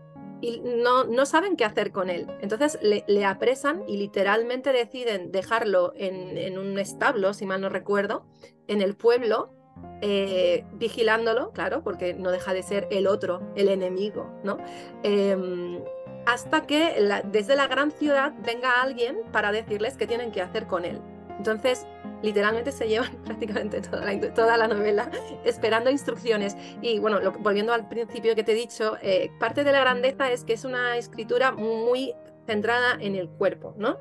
no, 0.64 1.04
no, 1.04 1.26
saben 1.26 1.56
qué 1.56 1.66
hacer 1.66 1.92
con 1.92 2.10
él. 2.10 2.28
Entonces 2.42 2.80
le, 2.82 3.26
apresan 3.26 3.84
y 3.88 3.98
literalmente 3.98 4.74
deciden 4.74 5.32
dejarlo 5.32 5.94
en, 5.96 6.58
un 6.58 6.80
establo, 6.80 7.34
si 7.34 7.46
mal 7.46 7.62
no 7.62 7.70
recuerdo, 7.70 8.26
en 8.68 8.82
el 8.82 8.96
pueblo, 8.96 9.54
eh, 10.02 10.66
vigilándolo, 10.74 11.52
claro, 11.52 11.84
porque 11.84 12.14
no 12.14 12.32
deja 12.32 12.54
de 12.54 12.64
ser 12.64 12.88
el 12.92 13.08
otro, 13.08 13.42
el 13.56 13.70
enemigo, 13.70 14.32
¿no? 14.44 14.58
Em, 15.04 15.80
hasta 16.26 16.62
que 16.62 16.96
desde 17.26 17.56
la 17.56 17.68
gran 17.68 17.92
ciudad 17.92 18.34
venga 18.44 18.82
alguien 18.82 19.20
para 19.32 19.52
decirles 19.52 19.98
qué 19.98 20.08
tienen 20.08 20.32
que 20.32 20.42
hacer 20.42 20.68
con 20.68 20.86
él. 20.86 21.00
Entonces, 21.38 21.88
literalmente 22.22 22.72
se 22.72 22.88
llevan 22.88 23.16
prácticamente 23.26 23.82
toda 23.82 24.58
la, 24.58 24.68
novela 24.68 25.10
esperando 25.44 25.90
instrucciones. 25.90 26.56
Y 26.82 27.00
bueno, 27.00 27.20
volviendo 27.40 27.74
al 27.74 27.88
principio 27.88 28.36
que 28.36 28.44
te 28.44 28.52
he 28.52 28.56
dicho, 28.56 28.98
eh, 29.02 29.32
parte 29.40 29.64
de 29.64 29.72
la 29.72 29.82
grandeza 29.82 30.32
es 30.32 30.44
que 30.44 30.54
es 30.54 30.66
una 30.66 30.98
escritura 30.98 31.52
muy 31.52 32.14
centrada 32.46 32.98
en 33.00 33.16
el 33.16 33.30
cuerpo, 33.30 33.74
¿no? 33.78 33.98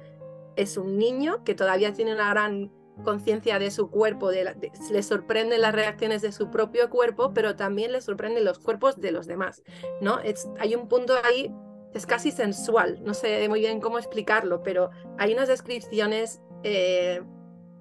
Es 0.57 0.77
un 0.77 0.99
niño 0.99 1.45
que 1.45 1.55
todavía 1.55 1.93
tiene 1.93 2.13
una 2.15 2.31
gran 2.31 2.71
conciencia 3.03 3.59
de 3.59 3.71
su 3.71 3.91
cuerpo, 3.91 4.31
le 4.31 5.03
sorprenden 5.03 5.61
las 5.61 5.75
reacciones 5.75 6.23
de 6.23 6.33
su 6.33 6.51
propio 6.51 6.91
cuerpo, 6.91 7.33
pero 7.35 7.57
también 7.57 7.93
le 7.93 8.01
sorprenden 8.01 8.45
los 8.45 8.59
cuerpos 8.59 9.01
de 9.01 9.13
los 9.13 9.27
demás, 9.27 9.63
¿no? 10.01 10.19
hay 10.59 10.75
un 10.75 10.89
punto 10.89 11.15
ahí, 11.25 11.53
es 11.95 12.07
casi 12.07 12.31
sensual, 12.31 13.03
no 13.03 13.15
sé 13.15 13.49
muy 13.49 13.61
bien 13.61 13.81
cómo 13.81 13.99
explicarlo, 13.99 14.63
pero 14.63 14.91
hay 15.19 15.33
unas 15.33 15.49
descripciones 15.49 16.41
eh, 16.63 17.23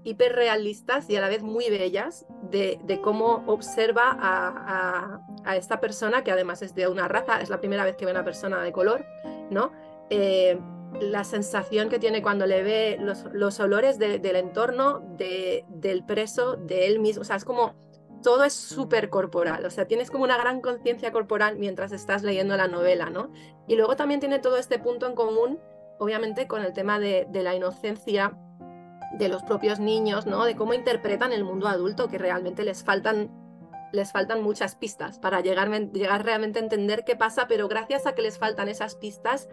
hiperrealistas 0.03 1.09
y 1.09 1.15
a 1.15 1.21
la 1.21 1.27
vez 1.27 1.43
muy 1.43 1.69
bellas 1.69 2.25
de, 2.49 2.99
cómo 3.03 3.43
observa 3.47 4.17
a, 4.19 5.55
esta 5.55 5.79
persona, 5.79 6.23
que 6.23 6.31
además 6.31 6.61
es 6.61 6.75
de 6.75 6.87
una 6.87 7.07
raza, 7.07 7.41
es 7.41 7.49
la 7.49 7.59
primera 7.59 7.83
vez 7.83 7.95
que 7.95 8.05
ve 8.05 8.11
una 8.11 8.23
persona 8.23 8.61
de 8.61 8.71
color, 8.71 9.05
¿no? 9.49 9.71
Eh, 10.09 10.59
la 10.99 11.23
sensación 11.23 11.89
que 11.89 11.99
tiene 11.99 12.21
cuando 12.21 12.45
le 12.45 12.63
ve 12.63 12.97
los, 12.99 13.59
olores 13.59 13.99
del 13.99 14.35
entorno, 14.35 15.01
del 15.17 16.03
preso, 16.05 16.55
de 16.55 16.87
él 16.87 16.99
mismo, 16.99 17.21
o 17.21 17.25
sea, 17.25 17.35
es 17.35 17.45
como 17.45 17.75
todo 18.21 18.43
es 18.43 18.53
súper 18.53 19.09
corporal, 19.09 19.65
o 19.65 19.69
sea, 19.69 19.85
tienes 19.85 20.11
como 20.11 20.25
una 20.25 20.37
gran 20.37 20.61
conciencia 20.61 21.11
corporal 21.11 21.57
mientras 21.57 21.91
estás 21.91 22.23
leyendo 22.23 22.57
la 22.57 22.67
novela, 22.67 23.09
¿no? 23.09 23.31
Y 23.67 23.75
luego 23.75 23.95
también 23.95 24.19
tiene 24.19 24.39
todo 24.39 24.57
este 24.57 24.77
punto 24.77 25.07
en 25.07 25.15
común, 25.15 25.59
obviamente, 25.99 26.47
con 26.47 26.61
el 26.61 26.73
tema 26.73 26.99
de, 26.99 27.27
de 27.29 27.43
la 27.43 27.55
inocencia 27.55 28.37
de 29.13 29.29
los 29.29 29.43
propios 29.43 29.79
niños, 29.79 30.25
¿no? 30.25 30.45
De 30.45 30.55
cómo 30.55 30.73
interpretan 30.73 31.31
el 31.31 31.43
mundo 31.43 31.67
adulto, 31.67 32.09
que 32.09 32.17
realmente 32.17 32.63
les 32.63 32.83
faltan, 32.83 33.31
les 33.91 34.11
faltan 34.11 34.43
muchas 34.43 34.75
pistas 34.75 35.17
para 35.19 35.41
llegar, 35.41 35.69
llegar 35.91 36.25
realmente 36.25 36.59
a 36.59 36.63
entender 36.63 37.05
qué 37.05 37.15
pasa, 37.15 37.47
pero 37.47 37.67
gracias 37.67 38.05
a 38.05 38.13
que 38.13 38.21
les 38.21 38.37
faltan 38.37 38.67
esas 38.69 38.95
pistas, 38.95 39.47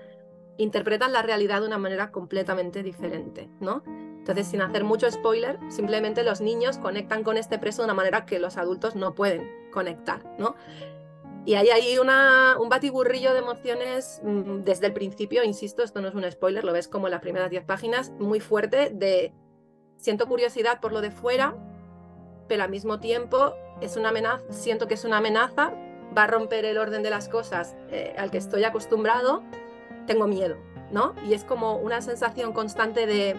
interpretan 0.59 1.12
la 1.12 1.23
realidad 1.23 1.61
de 1.61 1.66
una 1.66 1.79
manera 1.79 2.11
completamente 2.11 2.83
diferente, 2.83 3.49
¿no? 3.61 3.83
Entonces, 3.87 4.49
sin 4.49 4.61
hacer 4.61 4.83
mucho 4.83 5.11
spoiler, 5.11 5.59
simplemente 5.69 6.25
los 6.25 6.40
niños 6.40 6.79
conectan 6.79 7.23
con 7.23 7.37
este 7.37 7.59
preso 7.59 7.83
de 7.83 7.87
una 7.87 7.95
manera 7.95 8.27
que 8.27 8.38
los 8.38 8.57
adultos 8.57 8.97
no 8.97 9.14
pueden 9.14 9.49
conectar, 9.71 10.25
¿no? 10.38 10.57
Y 11.45 11.55
hay 11.55 11.69
ahí 11.69 11.97
un 11.99 12.69
batiburrillo 12.69 13.33
de 13.33 13.38
emociones 13.38 14.21
mm, 14.25 14.64
desde 14.64 14.87
el 14.87 14.92
principio, 14.92 15.45
insisto, 15.45 15.85
esto 15.85 16.01
no 16.01 16.09
es 16.09 16.14
un 16.14 16.29
spoiler, 16.29 16.64
lo 16.64 16.73
ves 16.73 16.88
como 16.88 17.07
en 17.07 17.12
las 17.12 17.21
primeras 17.21 17.51
10 17.51 17.64
páginas, 17.64 18.11
muy 18.19 18.40
fuerte 18.40 18.90
de 18.90 19.33
siento 19.97 20.27
curiosidad 20.27 20.81
por 20.81 20.92
lo 20.92 21.01
de 21.01 21.12
fuera, 21.12 21.57
pero 22.49 22.64
al 22.64 22.71
mismo 22.71 22.99
tiempo 22.99 23.55
es 23.81 23.97
una 23.97 24.09
amenaza, 24.09 24.42
siento 24.51 24.88
que 24.88 24.95
es 24.95 25.05
una 25.05 25.19
amenaza, 25.19 25.73
va 26.16 26.25
a 26.25 26.27
romper 26.27 26.64
el 26.64 26.79
orden 26.79 27.05
de 27.05 27.11
las 27.11 27.29
cosas 27.29 27.77
eh, 27.90 28.14
al 28.19 28.33
que 28.33 28.38
estoy 28.38 28.64
acostumbrado, 28.64 29.45
tengo 30.07 30.27
miedo, 30.27 30.57
¿no? 30.90 31.14
Y 31.27 31.35
es 31.35 31.45
como 31.45 31.77
una 31.77 32.01
sensación 32.01 32.53
constante 32.53 33.07
de, 33.07 33.31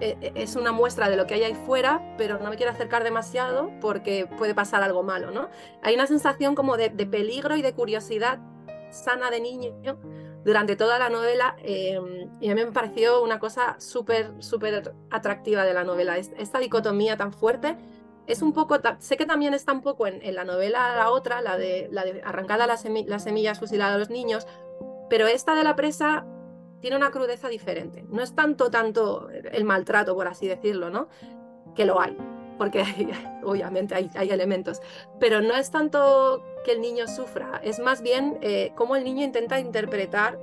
eh, 0.00 0.16
eh, 0.20 0.32
es 0.34 0.56
una 0.56 0.72
muestra 0.72 1.08
de 1.08 1.16
lo 1.16 1.26
que 1.26 1.34
hay 1.34 1.42
ahí 1.44 1.54
fuera, 1.54 2.14
pero 2.16 2.38
no 2.38 2.50
me 2.50 2.56
quiero 2.56 2.72
acercar 2.72 3.04
demasiado 3.04 3.70
porque 3.80 4.26
puede 4.38 4.54
pasar 4.54 4.82
algo 4.82 5.02
malo, 5.02 5.30
¿no? 5.30 5.48
Hay 5.82 5.94
una 5.94 6.06
sensación 6.06 6.54
como 6.54 6.76
de, 6.76 6.88
de 6.88 7.06
peligro 7.06 7.56
y 7.56 7.62
de 7.62 7.72
curiosidad 7.74 8.38
sana 8.90 9.30
de 9.30 9.40
niño 9.40 9.98
durante 10.44 10.76
toda 10.76 10.98
la 10.98 11.10
novela 11.10 11.56
em, 11.58 12.30
y 12.40 12.50
a 12.50 12.54
mí 12.54 12.64
me 12.64 12.72
pareció 12.72 13.22
una 13.22 13.38
cosa 13.38 13.76
súper, 13.78 14.32
súper 14.38 14.94
atractiva 15.10 15.64
de 15.64 15.74
la 15.74 15.84
novela. 15.84 16.16
Esta 16.16 16.58
dicotomía 16.58 17.16
tan 17.16 17.32
fuerte 17.32 17.76
es 18.26 18.42
un 18.42 18.52
poco, 18.52 18.76
sé 18.98 19.16
que 19.16 19.26
también 19.26 19.54
está 19.54 19.72
un 19.72 19.82
poco 19.82 20.06
en, 20.06 20.34
la 20.34 20.44
novela 20.44 20.94
la 20.96 21.10
otra, 21.10 21.40
la 21.40 21.56
de, 21.56 21.88
la 21.90 22.04
de 22.04 22.22
arrancada 22.24 22.66
las, 22.66 22.82
semillas, 22.82 23.58
fusilada 23.58 23.94
a 23.94 23.98
los 23.98 24.10
niños, 24.10 24.46
pero 25.08 25.26
esta 25.26 25.54
de 25.54 25.64
la 25.64 25.76
presa 25.76 26.26
tiene 26.80 26.96
una 26.96 27.10
crudeza 27.10 27.48
diferente. 27.48 28.04
No 28.08 28.22
es 28.22 28.34
tanto, 28.34 28.70
tanto 28.70 29.28
el 29.30 29.64
maltrato, 29.64 30.14
por 30.14 30.28
así 30.28 30.46
decirlo, 30.46 30.90
¿no? 30.90 31.08
Que 31.74 31.84
lo 31.84 32.00
hay, 32.00 32.16
porque 32.56 32.84
obviamente 33.44 33.94
hay, 33.94 34.10
hay, 34.14 34.30
elementos, 34.30 34.80
pero 35.18 35.40
no 35.40 35.54
es 35.54 35.70
tanto 35.70 36.42
que 36.64 36.72
el 36.72 36.80
niño 36.80 37.06
sufra, 37.08 37.60
es 37.62 37.78
más 37.78 38.02
bien 38.02 38.38
eh, 38.42 38.72
cómo 38.76 38.96
el 38.96 39.04
niño 39.04 39.24
intenta 39.24 39.58
interpretar 39.58 40.38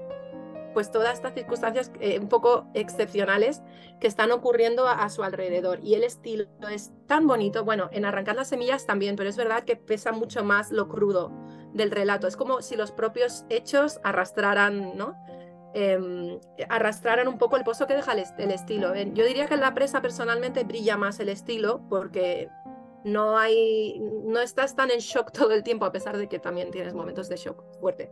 pues 0.75 0.91
todas 0.91 1.13
estas 1.13 1.33
circunstancias 1.33 1.89
eh, 2.01 2.19
un 2.19 2.27
poco 2.27 2.67
excepcionales 2.73 3.61
que 4.01 4.07
están 4.07 4.31
ocurriendo 4.33 4.89
a, 4.89 5.09
su 5.09 5.23
alrededor. 5.23 5.79
Y 5.81 5.95
el 5.95 6.03
estilo 6.03 6.47
es 6.69 6.91
tan 7.07 7.27
bonito, 7.27 7.63
bueno, 7.63 7.87
en 7.93 8.03
Arrancar 8.03 8.35
las 8.35 8.49
Semillas 8.49 8.85
también, 8.85 9.15
pero 9.15 9.29
es 9.29 9.37
verdad 9.37 9.63
que 9.63 9.77
pesa 9.77 10.11
mucho 10.11 10.43
más 10.43 10.71
lo 10.71 10.89
crudo 10.89 11.31
del 11.75 11.91
relato. 11.91 12.25
Es 12.27 12.37
como 12.37 12.61
si 12.61 12.75
los 12.75 12.91
propios 12.91 13.45
hechos 13.49 13.99
arrastraran, 14.03 14.97
¿no? 14.97 15.15
Em, 15.73 16.39
arrastraran 16.69 17.27
un 17.27 17.37
poco 17.37 17.57
el 17.57 17.65
pozo 17.65 17.85
que 17.85 17.93
deja 17.93 18.13
el, 18.13 18.51
estilo. 18.51 18.95
Yo 18.95 19.25
diría 19.25 19.45
que 19.45 19.55
en 19.55 19.59
la 19.59 19.73
presa 19.73 20.01
personalmente 20.01 20.63
brilla 20.63 20.95
más 20.95 21.19
el 21.19 21.27
estilo 21.27 21.81
porque 21.89 22.49
no 23.03 23.37
hay, 23.37 23.99
no 23.99 24.39
estás 24.39 24.75
tan 24.75 24.89
en 24.89 24.99
shock 24.99 25.31
todo 25.33 25.51
el 25.51 25.63
tiempo, 25.63 25.83
a 25.85 25.91
pesar 25.91 26.17
de 26.17 26.29
que 26.29 26.39
también 26.39 26.71
tienes 26.71 26.93
momentos 26.93 27.27
de 27.27 27.35
shock 27.35 27.61
fuerte. 27.81 28.09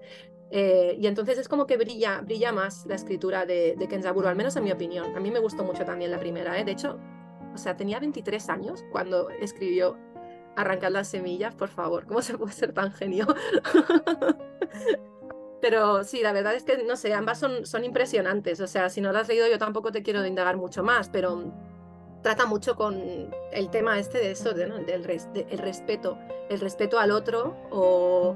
Eh, 0.51 0.97
y 0.99 1.07
entonces 1.07 1.37
es 1.37 1.47
como 1.47 1.65
que 1.65 1.77
brilla, 1.77 2.19
brilla 2.19 2.51
más 2.51 2.85
la 2.85 2.95
escritura 2.95 3.45
de, 3.45 3.75
de 3.77 3.87
Kenzaburo, 3.87 4.27
al 4.27 4.35
menos 4.35 4.57
en 4.57 4.65
mi 4.65 4.71
opinión. 4.73 5.15
A 5.15 5.21
mí 5.21 5.31
me 5.31 5.39
gustó 5.39 5.63
mucho 5.63 5.85
también 5.85 6.11
la 6.11 6.19
primera, 6.19 6.59
¿eh? 6.59 6.65
de 6.65 6.73
hecho, 6.73 6.99
o 7.53 7.57
sea, 7.57 7.77
tenía 7.77 7.99
23 7.99 8.49
años 8.49 8.83
cuando 8.91 9.29
escribió 9.29 9.97
Arrancar 10.55 10.91
las 10.91 11.07
semillas, 11.07 11.55
por 11.55 11.69
favor, 11.69 12.05
¿cómo 12.05 12.21
se 12.21 12.37
puede 12.37 12.53
ser 12.53 12.73
tan 12.73 12.91
genio? 12.91 13.27
Pero 15.61 16.03
sí, 16.03 16.21
la 16.21 16.33
verdad 16.33 16.55
es 16.55 16.63
que, 16.63 16.83
no 16.83 16.97
sé, 16.97 17.13
ambas 17.13 17.39
son, 17.39 17.65
son 17.65 17.85
impresionantes. 17.85 18.59
O 18.59 18.67
sea, 18.67 18.89
si 18.89 18.99
no 18.99 19.13
las 19.13 19.23
has 19.23 19.27
leído, 19.29 19.47
yo 19.47 19.57
tampoco 19.57 19.93
te 19.93 20.03
quiero 20.03 20.25
indagar 20.25 20.57
mucho 20.57 20.83
más, 20.83 21.07
pero 21.07 21.53
trata 22.21 22.45
mucho 22.45 22.75
con 22.75 23.01
el 23.51 23.69
tema 23.69 23.97
este 23.97 24.17
de 24.17 24.31
eso, 24.31 24.53
del 24.53 24.73
el 24.89 25.03
respeto, 25.59 26.17
el 26.49 26.59
respeto 26.59 26.99
al 26.99 27.11
otro 27.11 27.55
o, 27.71 28.35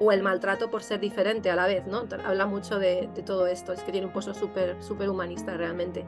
o, 0.00 0.12
el 0.12 0.22
maltrato 0.22 0.68
por 0.70 0.82
ser 0.82 0.98
diferente 0.98 1.48
a 1.48 1.54
la 1.54 1.66
vez, 1.66 1.86
¿no? 1.86 2.08
Habla 2.24 2.46
mucho 2.46 2.80
de, 2.80 3.08
todo 3.24 3.46
esto, 3.46 3.72
es 3.72 3.82
que 3.82 3.92
tiene 3.92 4.08
un 4.08 4.12
pozo 4.12 4.34
súper 4.34 5.08
humanista 5.08 5.56
realmente. 5.56 6.04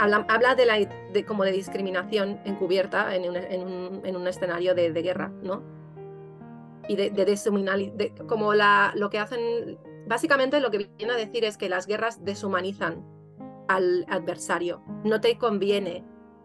Habla, 0.00 0.54
de, 0.54 0.66
la, 0.66 0.78
como 1.26 1.44
de 1.44 1.52
discriminación 1.52 2.40
encubierta 2.44 3.14
en 3.14 3.28
un, 3.28 3.36
en 3.36 3.62
un, 3.62 4.00
en 4.04 4.16
un 4.16 4.26
escenario 4.26 4.74
de, 4.74 4.92
de, 4.92 5.02
guerra, 5.02 5.30
¿no? 5.42 5.62
Y 6.88 6.96
de, 6.96 7.10
de, 7.10 8.14
como 8.26 8.54
la, 8.54 8.92
lo 8.96 9.10
que 9.10 9.18
hacen, 9.18 9.78
básicamente 10.06 10.60
lo 10.60 10.70
que 10.70 10.90
viene 10.96 11.12
a 11.12 11.16
decir 11.16 11.44
es 11.44 11.56
que 11.56 11.68
las 11.68 11.86
guerras 11.86 12.24
deshumanizan 12.24 13.04
al 13.68 14.06
adversario. 14.08 14.82
No 15.04 15.20
te 15.20 15.36
conviene 15.36 16.04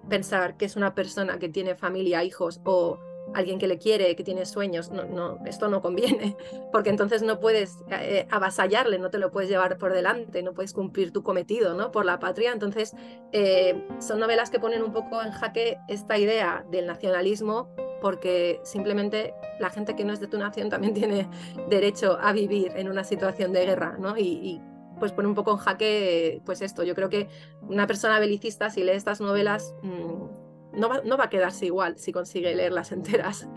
pensar 0.10 0.58
que 0.58 0.66
es 0.66 0.76
una 0.76 0.94
persona 0.94 1.40
que 1.40 1.50
tiene 1.50 1.76
familia, 1.76 2.24
hijos 2.24 2.62
o 2.66 3.00
alguien 3.34 3.60
que 3.60 3.68
le 3.68 3.78
quiere, 3.78 4.16
que 4.16 4.24
tiene 4.24 4.46
sueños, 4.46 4.92
no, 4.92 5.06
no, 5.06 5.40
esto 5.46 5.68
no 5.68 5.82
conviene, 5.82 6.38
porque 6.72 6.90
entonces 6.90 7.22
no 7.22 7.40
puedes 7.40 7.78
eh, 7.92 8.28
avasallarle, 8.30 9.00
no 9.00 9.10
te 9.10 9.18
lo 9.18 9.32
puedes 9.32 9.50
llevar 9.50 9.78
por 9.78 9.94
delante, 9.94 10.44
no 10.44 10.54
puedes 10.54 10.74
cumplir 10.74 11.12
tu 11.12 11.24
cometido 11.24 11.74
¿no? 11.74 11.92
por 11.92 12.06
la 12.06 12.20
patria. 12.20 12.52
Entonces, 12.52 12.94
eh, 13.32 13.86
son 14.00 14.20
novelas 14.20 14.50
que 14.50 14.60
ponen 14.60 14.84
un 14.84 14.94
poco 14.94 15.22
en 15.22 15.32
jaque 15.32 15.78
esta 15.88 16.18
idea 16.18 16.66
del 16.70 16.88
nacionalismo, 16.88 17.70
porque 18.02 18.60
simplemente 18.64 19.34
la 19.60 19.70
gente 19.70 19.96
que 19.96 20.06
no 20.06 20.14
es 20.14 20.20
de 20.20 20.28
tu 20.28 20.38
nación 20.38 20.70
también 20.70 20.94
tiene 20.96 21.30
derecho 21.70 22.18
a 22.22 22.32
vivir 22.34 22.74
en 22.76 22.90
una 22.90 23.04
situación 23.04 23.52
de 23.54 23.66
guerra, 23.66 23.98
¿no? 24.00 24.18
y 24.18 24.62
pues 25.00 25.12
pone 25.12 25.28
un 25.28 25.36
poco 25.36 25.52
en 25.52 25.58
jaque 25.58 26.42
pues 26.46 26.62
esto. 26.62 26.84
Yo 26.84 26.96
creo 26.96 27.10
que 27.10 27.28
una 27.62 27.88
persona 27.88 28.20
belicista 28.20 28.70
si 28.70 28.84
lee 28.84 28.92
estas 28.92 29.22
novelas 29.22 29.74
mm, 29.82 30.45
no, 30.78 30.90
va, 30.90 31.02
no, 31.04 31.18
va, 31.18 31.26
a 31.26 31.30
quedarse 31.30 31.66
igual 31.66 31.98
si 31.98 32.12
consigue 32.12 32.56
leerlas 32.56 32.92
enteras. 32.92 33.48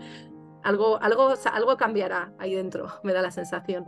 Algo, 0.63 1.01
algo, 1.01 1.33
algo 1.51 1.77
cambiará 1.77 2.33
ahí 2.37 2.55
dentro, 2.55 2.87
me 3.03 3.13
da 3.13 3.21
la 3.21 3.31
sensación. 3.31 3.85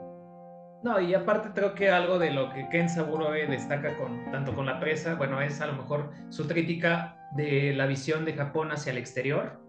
No, 0.84 1.00
y 1.00 1.14
aparte 1.14 1.50
creo 1.54 1.76
que 1.76 1.90
algo 1.90 2.18
de 2.18 2.32
lo 2.32 2.52
que 2.54 2.68
Ken 2.70 2.90
Saburoe 2.90 3.46
destaca 3.46 3.96
con, 3.98 4.32
tanto 4.32 4.56
con 4.56 4.66
la 4.66 4.80
presa, 4.80 5.14
bueno, 5.14 5.40
es 5.40 5.62
a 5.62 5.68
lo 5.68 5.74
mejor 5.74 6.10
su 6.30 6.48
crítica 6.48 7.18
de 7.36 7.74
la 7.76 7.86
visión 7.86 8.26
de 8.26 8.34
Japón 8.34 8.72
hacia 8.72 8.92
el 8.92 8.98
exterior 8.98 9.60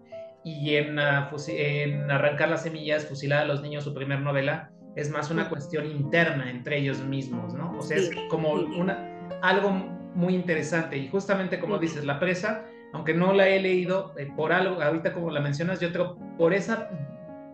y 0.43 0.75
en, 0.75 0.97
uh, 0.97 1.37
en 1.47 2.09
Arrancar 2.09 2.49
las 2.49 2.63
semillas, 2.63 3.05
fusilar 3.05 3.43
a 3.43 3.45
los 3.45 3.61
niños, 3.61 3.83
su 3.83 3.93
primer 3.93 4.21
novela, 4.21 4.71
es 4.95 5.09
más 5.09 5.31
una 5.31 5.49
cuestión 5.49 5.85
interna 5.85 6.49
entre 6.49 6.77
ellos 6.77 6.99
mismos, 6.99 7.53
¿no? 7.53 7.77
O 7.77 7.81
sea, 7.81 7.97
es 7.97 8.11
como 8.29 8.53
una, 8.53 9.19
algo 9.41 9.71
muy 9.71 10.35
interesante 10.35 10.97
y 10.97 11.07
justamente 11.09 11.59
como 11.59 11.79
dices, 11.79 12.05
la 12.05 12.19
presa, 12.19 12.65
aunque 12.93 13.13
no 13.13 13.33
la 13.33 13.49
he 13.49 13.59
leído, 13.59 14.13
eh, 14.17 14.31
por 14.35 14.53
algo, 14.53 14.81
ahorita 14.81 15.13
como 15.13 15.31
la 15.31 15.41
mencionas, 15.41 15.79
yo 15.79 15.91
creo, 15.91 16.17
por 16.37 16.53
esa, 16.53 16.89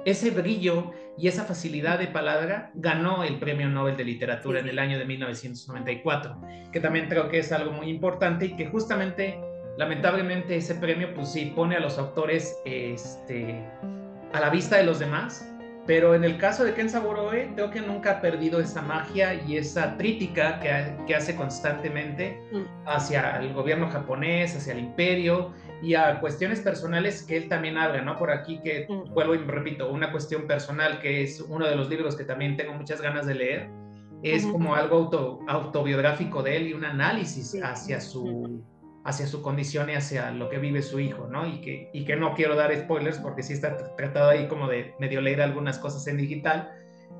ese 0.05 0.31
brillo 0.31 0.91
y 1.17 1.27
esa 1.27 1.45
facilidad 1.45 1.97
de 1.97 2.07
palabra, 2.07 2.71
ganó 2.75 3.23
el 3.23 3.39
Premio 3.39 3.67
Nobel 3.69 3.97
de 3.97 4.03
Literatura 4.03 4.59
en 4.59 4.67
el 4.67 4.79
año 4.79 4.99
de 4.99 5.05
1994, 5.05 6.41
que 6.71 6.79
también 6.79 7.07
creo 7.07 7.29
que 7.29 7.39
es 7.39 7.51
algo 7.51 7.71
muy 7.71 7.89
importante 7.89 8.45
y 8.45 8.55
que 8.55 8.67
justamente, 8.67 9.39
lamentablemente, 9.77 10.57
ese 10.57 10.75
premio, 10.75 11.13
pues 11.13 11.31
sí, 11.31 11.51
pone 11.55 11.75
a 11.75 11.79
los 11.79 11.97
autores 11.97 12.57
este, 12.65 13.65
a 14.33 14.39
la 14.39 14.49
vista 14.49 14.77
de 14.77 14.83
los 14.83 14.99
demás 14.99 15.49
pero 15.89 16.13
en 16.13 16.23
el 16.23 16.37
caso 16.37 16.63
de 16.63 16.75
Ken 16.75 16.87
Saburoe, 16.87 17.51
creo 17.55 17.71
que 17.71 17.81
nunca 17.81 18.11
ha 18.11 18.21
perdido 18.21 18.59
esa 18.59 18.79
magia 18.79 19.33
y 19.47 19.57
esa 19.57 19.97
crítica 19.97 20.59
que, 20.59 21.15
hace 21.15 21.35
constantemente 21.35 22.39
mm. 22.51 22.87
hacia 22.87 23.37
el 23.37 23.53
gobierno 23.53 23.89
japonés, 23.89 24.55
hacia 24.55 24.73
el 24.73 24.81
imperio 24.81 25.51
y 25.81 25.95
a 25.95 26.19
cuestiones 26.19 26.59
personales 26.59 27.23
que 27.23 27.37
él 27.37 27.49
también 27.49 27.75
habla, 27.75 28.03
¿no? 28.03 28.17
Por 28.17 28.29
aquí 28.29 28.59
que, 28.59 28.85
mm. 28.87 29.15
vuelvo 29.15 29.33
y 29.33 29.39
repito, 29.39 29.89
una 29.89 30.11
cuestión 30.11 30.45
personal 30.45 30.99
que 30.99 31.23
es 31.23 31.41
uno 31.41 31.65
de 31.65 31.75
los 31.75 31.89
libros 31.89 32.15
que 32.15 32.23
también 32.23 32.55
tengo 32.55 32.73
muchas 32.73 33.01
ganas 33.01 33.25
de 33.25 33.33
leer, 33.33 33.69
es 34.21 34.45
como 34.45 34.75
algo 34.75 34.95
auto, 34.95 35.39
autobiográfico 35.47 36.43
de 36.43 36.57
él 36.57 36.67
y 36.67 36.73
un 36.73 36.85
análisis 36.85 37.59
hacia 37.63 37.99
su 37.99 38.61
hacia 39.05 39.27
su 39.27 39.41
condición 39.41 39.89
y 39.89 39.93
hacia 39.93 40.31
lo 40.31 40.49
que 40.49 40.57
vive 40.57 40.81
su 40.81 40.99
hijo, 40.99 41.27
¿no? 41.27 41.47
Y 41.47 41.61
que, 41.61 41.89
y 41.93 42.05
que 42.05 42.15
no 42.15 42.33
quiero 42.35 42.55
dar 42.55 42.75
spoilers 42.75 43.17
porque 43.19 43.43
sí 43.43 43.53
está 43.53 43.95
tratado 43.95 44.29
ahí 44.29 44.47
como 44.47 44.67
de 44.67 44.93
medio 44.99 45.21
leer 45.21 45.41
algunas 45.41 45.79
cosas 45.79 46.05
en 46.07 46.17
digital, 46.17 46.71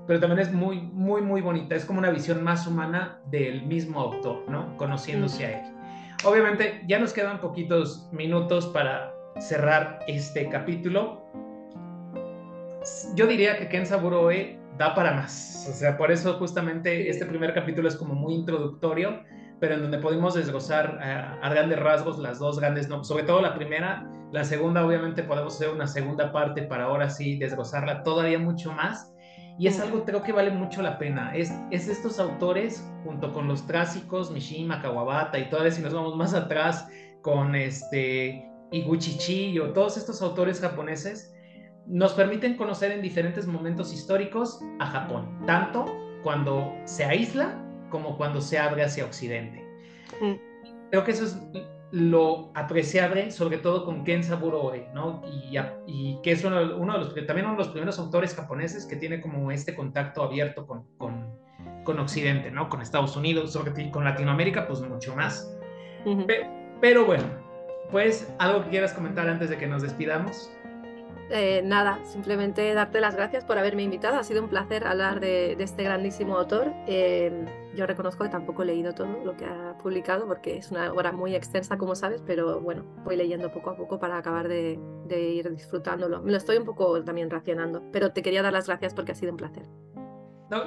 pero 0.07 0.19
también 0.19 0.39
es 0.39 0.51
muy, 0.51 0.81
muy, 0.81 1.21
muy 1.21 1.41
bonita. 1.41 1.75
Es 1.75 1.85
como 1.85 1.99
una 1.99 2.09
visión 2.09 2.43
más 2.43 2.67
humana 2.67 3.21
del 3.27 3.65
mismo 3.65 3.99
autor, 3.99 4.43
¿no? 4.49 4.75
Conociéndose 4.77 5.45
a 5.45 5.59
él. 5.59 5.75
Obviamente 6.25 6.83
ya 6.87 6.99
nos 6.99 7.13
quedan 7.13 7.39
poquitos 7.39 8.09
minutos 8.11 8.67
para 8.67 9.13
cerrar 9.39 9.99
este 10.07 10.49
capítulo. 10.49 11.23
Yo 13.15 13.25
diría 13.27 13.57
que 13.57 13.69
Ken 13.69 13.85
Saburoe 13.85 14.59
da 14.77 14.93
para 14.95 15.13
más. 15.13 15.67
O 15.69 15.73
sea, 15.73 15.97
por 15.97 16.11
eso 16.11 16.33
justamente 16.35 17.09
este 17.09 17.25
primer 17.25 17.53
capítulo 17.53 17.87
es 17.87 17.95
como 17.95 18.15
muy 18.15 18.33
introductorio 18.33 19.21
pero 19.59 19.75
en 19.75 19.81
donde 19.81 19.97
podemos 19.97 20.33
desglosar 20.33 20.99
eh, 21.01 21.37
a 21.41 21.49
grandes 21.49 21.79
rasgos 21.79 22.17
las 22.17 22.39
dos 22.39 22.59
grandes, 22.59 22.87
no, 22.87 23.03
sobre 23.03 23.23
todo 23.23 23.41
la 23.41 23.55
primera, 23.55 24.09
la 24.31 24.43
segunda 24.43 24.85
obviamente 24.85 25.23
podemos 25.23 25.55
hacer 25.55 25.69
una 25.69 25.87
segunda 25.87 26.31
parte 26.31 26.63
para 26.63 26.85
ahora 26.85 27.09
sí 27.09 27.37
desglosarla 27.37 28.03
todavía 28.03 28.39
mucho 28.39 28.71
más. 28.71 29.13
Y 29.57 29.67
es 29.67 29.79
algo 29.81 30.05
creo 30.05 30.21
que 30.21 30.31
vale 30.31 30.51
mucho 30.51 30.81
la 30.81 30.97
pena. 30.97 31.35
Es, 31.35 31.51
es 31.69 31.89
estos 31.89 32.17
autores, 32.17 32.87
junto 33.03 33.33
con 33.33 33.49
los 33.49 33.61
clásicos, 33.63 34.31
Mishima, 34.31 34.81
Kawabata 34.81 35.37
y 35.37 35.49
todavía 35.49 35.71
si 35.71 35.81
nos 35.81 35.93
vamos 35.93 36.15
más 36.15 36.33
atrás 36.33 36.87
con 37.21 37.55
este 37.55 38.47
Iguchi 38.71 39.59
o 39.59 39.73
todos 39.73 39.97
estos 39.97 40.21
autores 40.21 40.61
japoneses, 40.61 41.33
nos 41.87 42.13
permiten 42.13 42.55
conocer 42.55 42.91
en 42.91 43.01
diferentes 43.01 43.47
momentos 43.47 43.91
históricos 43.91 44.61
a 44.79 44.85
Japón, 44.85 45.41
tanto 45.45 45.85
cuando 46.23 46.71
se 46.85 47.03
aísla 47.03 47.57
como 47.89 48.17
cuando 48.17 48.41
se 48.41 48.58
abre 48.58 48.84
hacia 48.84 49.06
Occidente. 49.06 49.65
Mm. 50.21 50.34
Creo 50.91 51.04
que 51.04 51.12
eso 51.12 51.25
es 51.25 51.38
lo 51.91 52.52
apreciable, 52.54 53.32
sobre 53.32 53.58
todo 53.58 53.84
con 53.84 54.04
Ken 54.04 54.23
Saburoe, 54.23 54.89
¿no? 54.93 55.21
Y, 55.25 55.58
y 55.88 56.19
que 56.21 56.32
es 56.32 56.43
uno, 56.43 56.60
de 56.60 56.65
los, 56.65 57.15
también 57.25 57.47
uno 57.47 57.56
de 57.56 57.63
los 57.63 57.69
primeros 57.69 57.97
autores 57.97 58.36
japoneses 58.36 58.85
que 58.85 58.96
tiene 58.96 59.21
como 59.21 59.52
este 59.52 59.75
contacto 59.75 60.23
abierto 60.23 60.67
con, 60.67 60.85
con, 60.98 61.27
con 61.83 62.00
Occidente, 62.00 62.52
¿no? 62.52 62.69
Con 62.69 62.81
Estados 62.81 63.15
Unidos, 63.15 63.52
sobre, 63.52 63.90
con 63.90 64.04
Latinoamérica, 64.04 64.67
pues 64.67 64.81
mucho 64.81 65.15
más. 65.15 65.52
pero 66.79 67.06
bueno, 67.06 67.25
pues 67.92 68.31
algo 68.37 68.63
que 68.63 68.69
quieras 68.69 68.94
comentar 68.94 69.27
antes 69.27 69.50
de 69.50 69.58
que 69.58 69.65
nos 69.65 69.81
despidamos. 69.81 70.52
Eh, 71.32 71.62
nada, 71.63 72.00
simplemente 72.06 72.73
darte 72.73 73.00
las 73.00 73.15
gracias 73.15 73.46
por 73.46 73.58
haberme 73.58 73.84
invitado. 73.84 74.17
Ha 74.17 74.23
sido 74.23 74.42
un 74.42 74.50
placer 74.50 74.88
hablar 74.88 75.19
de, 75.19 75.54
este 75.60 75.84
grandísimo 75.84 76.38
autor. 76.38 76.73
Eh, 76.88 77.46
yo 77.75 77.86
reconozco 77.86 78.23
que 78.23 78.30
tampoco 78.30 78.63
he 78.63 78.65
leído 78.65 78.94
todo 78.94 79.08
lo 79.23 79.38
que 79.38 79.46
ha 79.46 79.77
publicado 79.77 80.25
porque 80.27 80.58
es 80.58 80.71
una 80.71 80.92
obra 80.92 81.12
muy 81.12 81.36
extensa, 81.36 81.77
como 81.77 81.96
sabes, 81.96 82.21
pero 82.25 82.60
bueno, 82.60 82.84
voy 83.04 83.15
leyendo 83.15 83.52
poco 83.52 83.69
a 83.69 83.77
poco 83.77 84.00
para 84.00 84.17
acabar 84.17 84.48
de, 84.48 84.80
ir 85.10 85.50
disfrutándolo. 85.56 86.21
Me 86.21 86.32
lo 86.32 86.38
estoy 86.38 86.58
un 86.58 86.65
poco 86.65 87.04
también 87.04 87.30
racionando, 87.30 87.84
pero 87.92 88.12
te 88.12 88.21
quería 88.21 88.42
dar 88.42 88.54
las 88.54 88.67
gracias 88.67 88.94
porque 88.94 89.12
ha 89.12 89.15
sido 89.15 89.32
un 89.32 89.38
placer. 89.38 89.63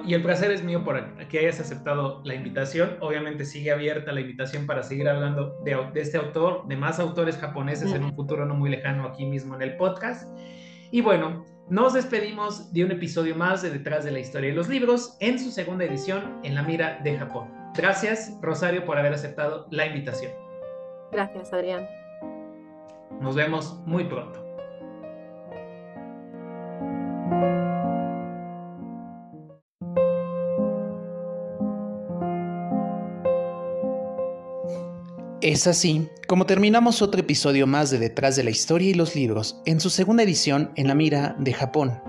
Y 0.04 0.14
el 0.14 0.22
placer 0.22 0.52
es 0.52 0.62
mío 0.62 0.84
por 0.84 1.26
que 1.28 1.40
hayas 1.40 1.58
aceptado 1.58 2.22
la 2.24 2.34
invitación. 2.34 2.96
Obviamente 3.00 3.44
sigue 3.44 3.72
abierta 3.72 4.12
la 4.12 4.20
invitación 4.20 4.66
para 4.66 4.82
seguir 4.82 5.08
hablando 5.08 5.58
de, 5.64 5.76
de 5.92 6.00
este 6.00 6.18
autor, 6.18 6.66
de 6.68 6.76
más 6.76 7.00
autores 7.00 7.36
japoneses 7.36 7.92
en 7.92 8.04
un 8.04 8.14
futuro 8.14 8.46
no 8.46 8.54
muy 8.54 8.70
lejano 8.70 9.04
aquí 9.06 9.24
mismo 9.24 9.56
en 9.56 9.62
el 9.62 9.76
podcast. 9.76 10.28
Y 10.92 11.00
bueno, 11.00 11.44
nos 11.68 11.94
despedimos 11.94 12.72
de 12.72 12.84
un 12.84 12.92
episodio 12.92 13.34
más 13.34 13.62
de 13.62 13.70
Detrás 13.70 14.04
de 14.04 14.10
la 14.10 14.18
Historia 14.20 14.50
de 14.50 14.56
los 14.56 14.68
Libros 14.68 15.16
en 15.20 15.38
su 15.38 15.50
segunda 15.50 15.84
edición 15.84 16.38
en 16.44 16.54
la 16.54 16.62
mira 16.62 17.00
de 17.02 17.16
Japón. 17.16 17.50
Gracias, 17.74 18.36
Rosario, 18.42 18.84
por 18.84 18.98
haber 18.98 19.14
aceptado 19.14 19.66
la 19.70 19.86
invitación. 19.86 20.32
Gracias, 21.10 21.52
Adrián. 21.52 21.86
Nos 23.20 23.34
vemos 23.34 23.80
muy 23.86 24.04
pronto. 24.04 24.44
Es 35.42 35.66
así 35.66 36.08
como 36.28 36.46
terminamos 36.46 37.02
otro 37.02 37.20
episodio 37.20 37.66
más 37.66 37.90
de 37.90 37.98
Detrás 37.98 38.36
de 38.36 38.44
la 38.44 38.50
Historia 38.50 38.90
y 38.90 38.94
los 38.94 39.16
Libros 39.16 39.60
en 39.66 39.80
su 39.80 39.90
segunda 39.90 40.22
edición 40.22 40.70
en 40.76 40.86
la 40.86 40.94
mira 40.94 41.34
de 41.36 41.52
Japón. 41.52 42.00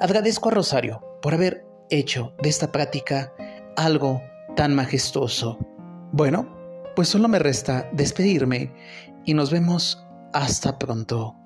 Agradezco 0.00 0.48
a 0.48 0.52
Rosario 0.52 1.04
por 1.20 1.34
haber 1.34 1.66
hecho 1.90 2.32
de 2.42 2.48
esta 2.48 2.72
práctica 2.72 3.30
algo 3.76 4.22
tan 4.56 4.74
majestuoso. 4.74 5.58
Bueno, 6.12 6.48
pues 6.96 7.08
solo 7.08 7.28
me 7.28 7.38
resta 7.38 7.90
despedirme 7.92 8.72
y 9.26 9.34
nos 9.34 9.50
vemos 9.50 10.02
hasta 10.32 10.78
pronto. 10.78 11.41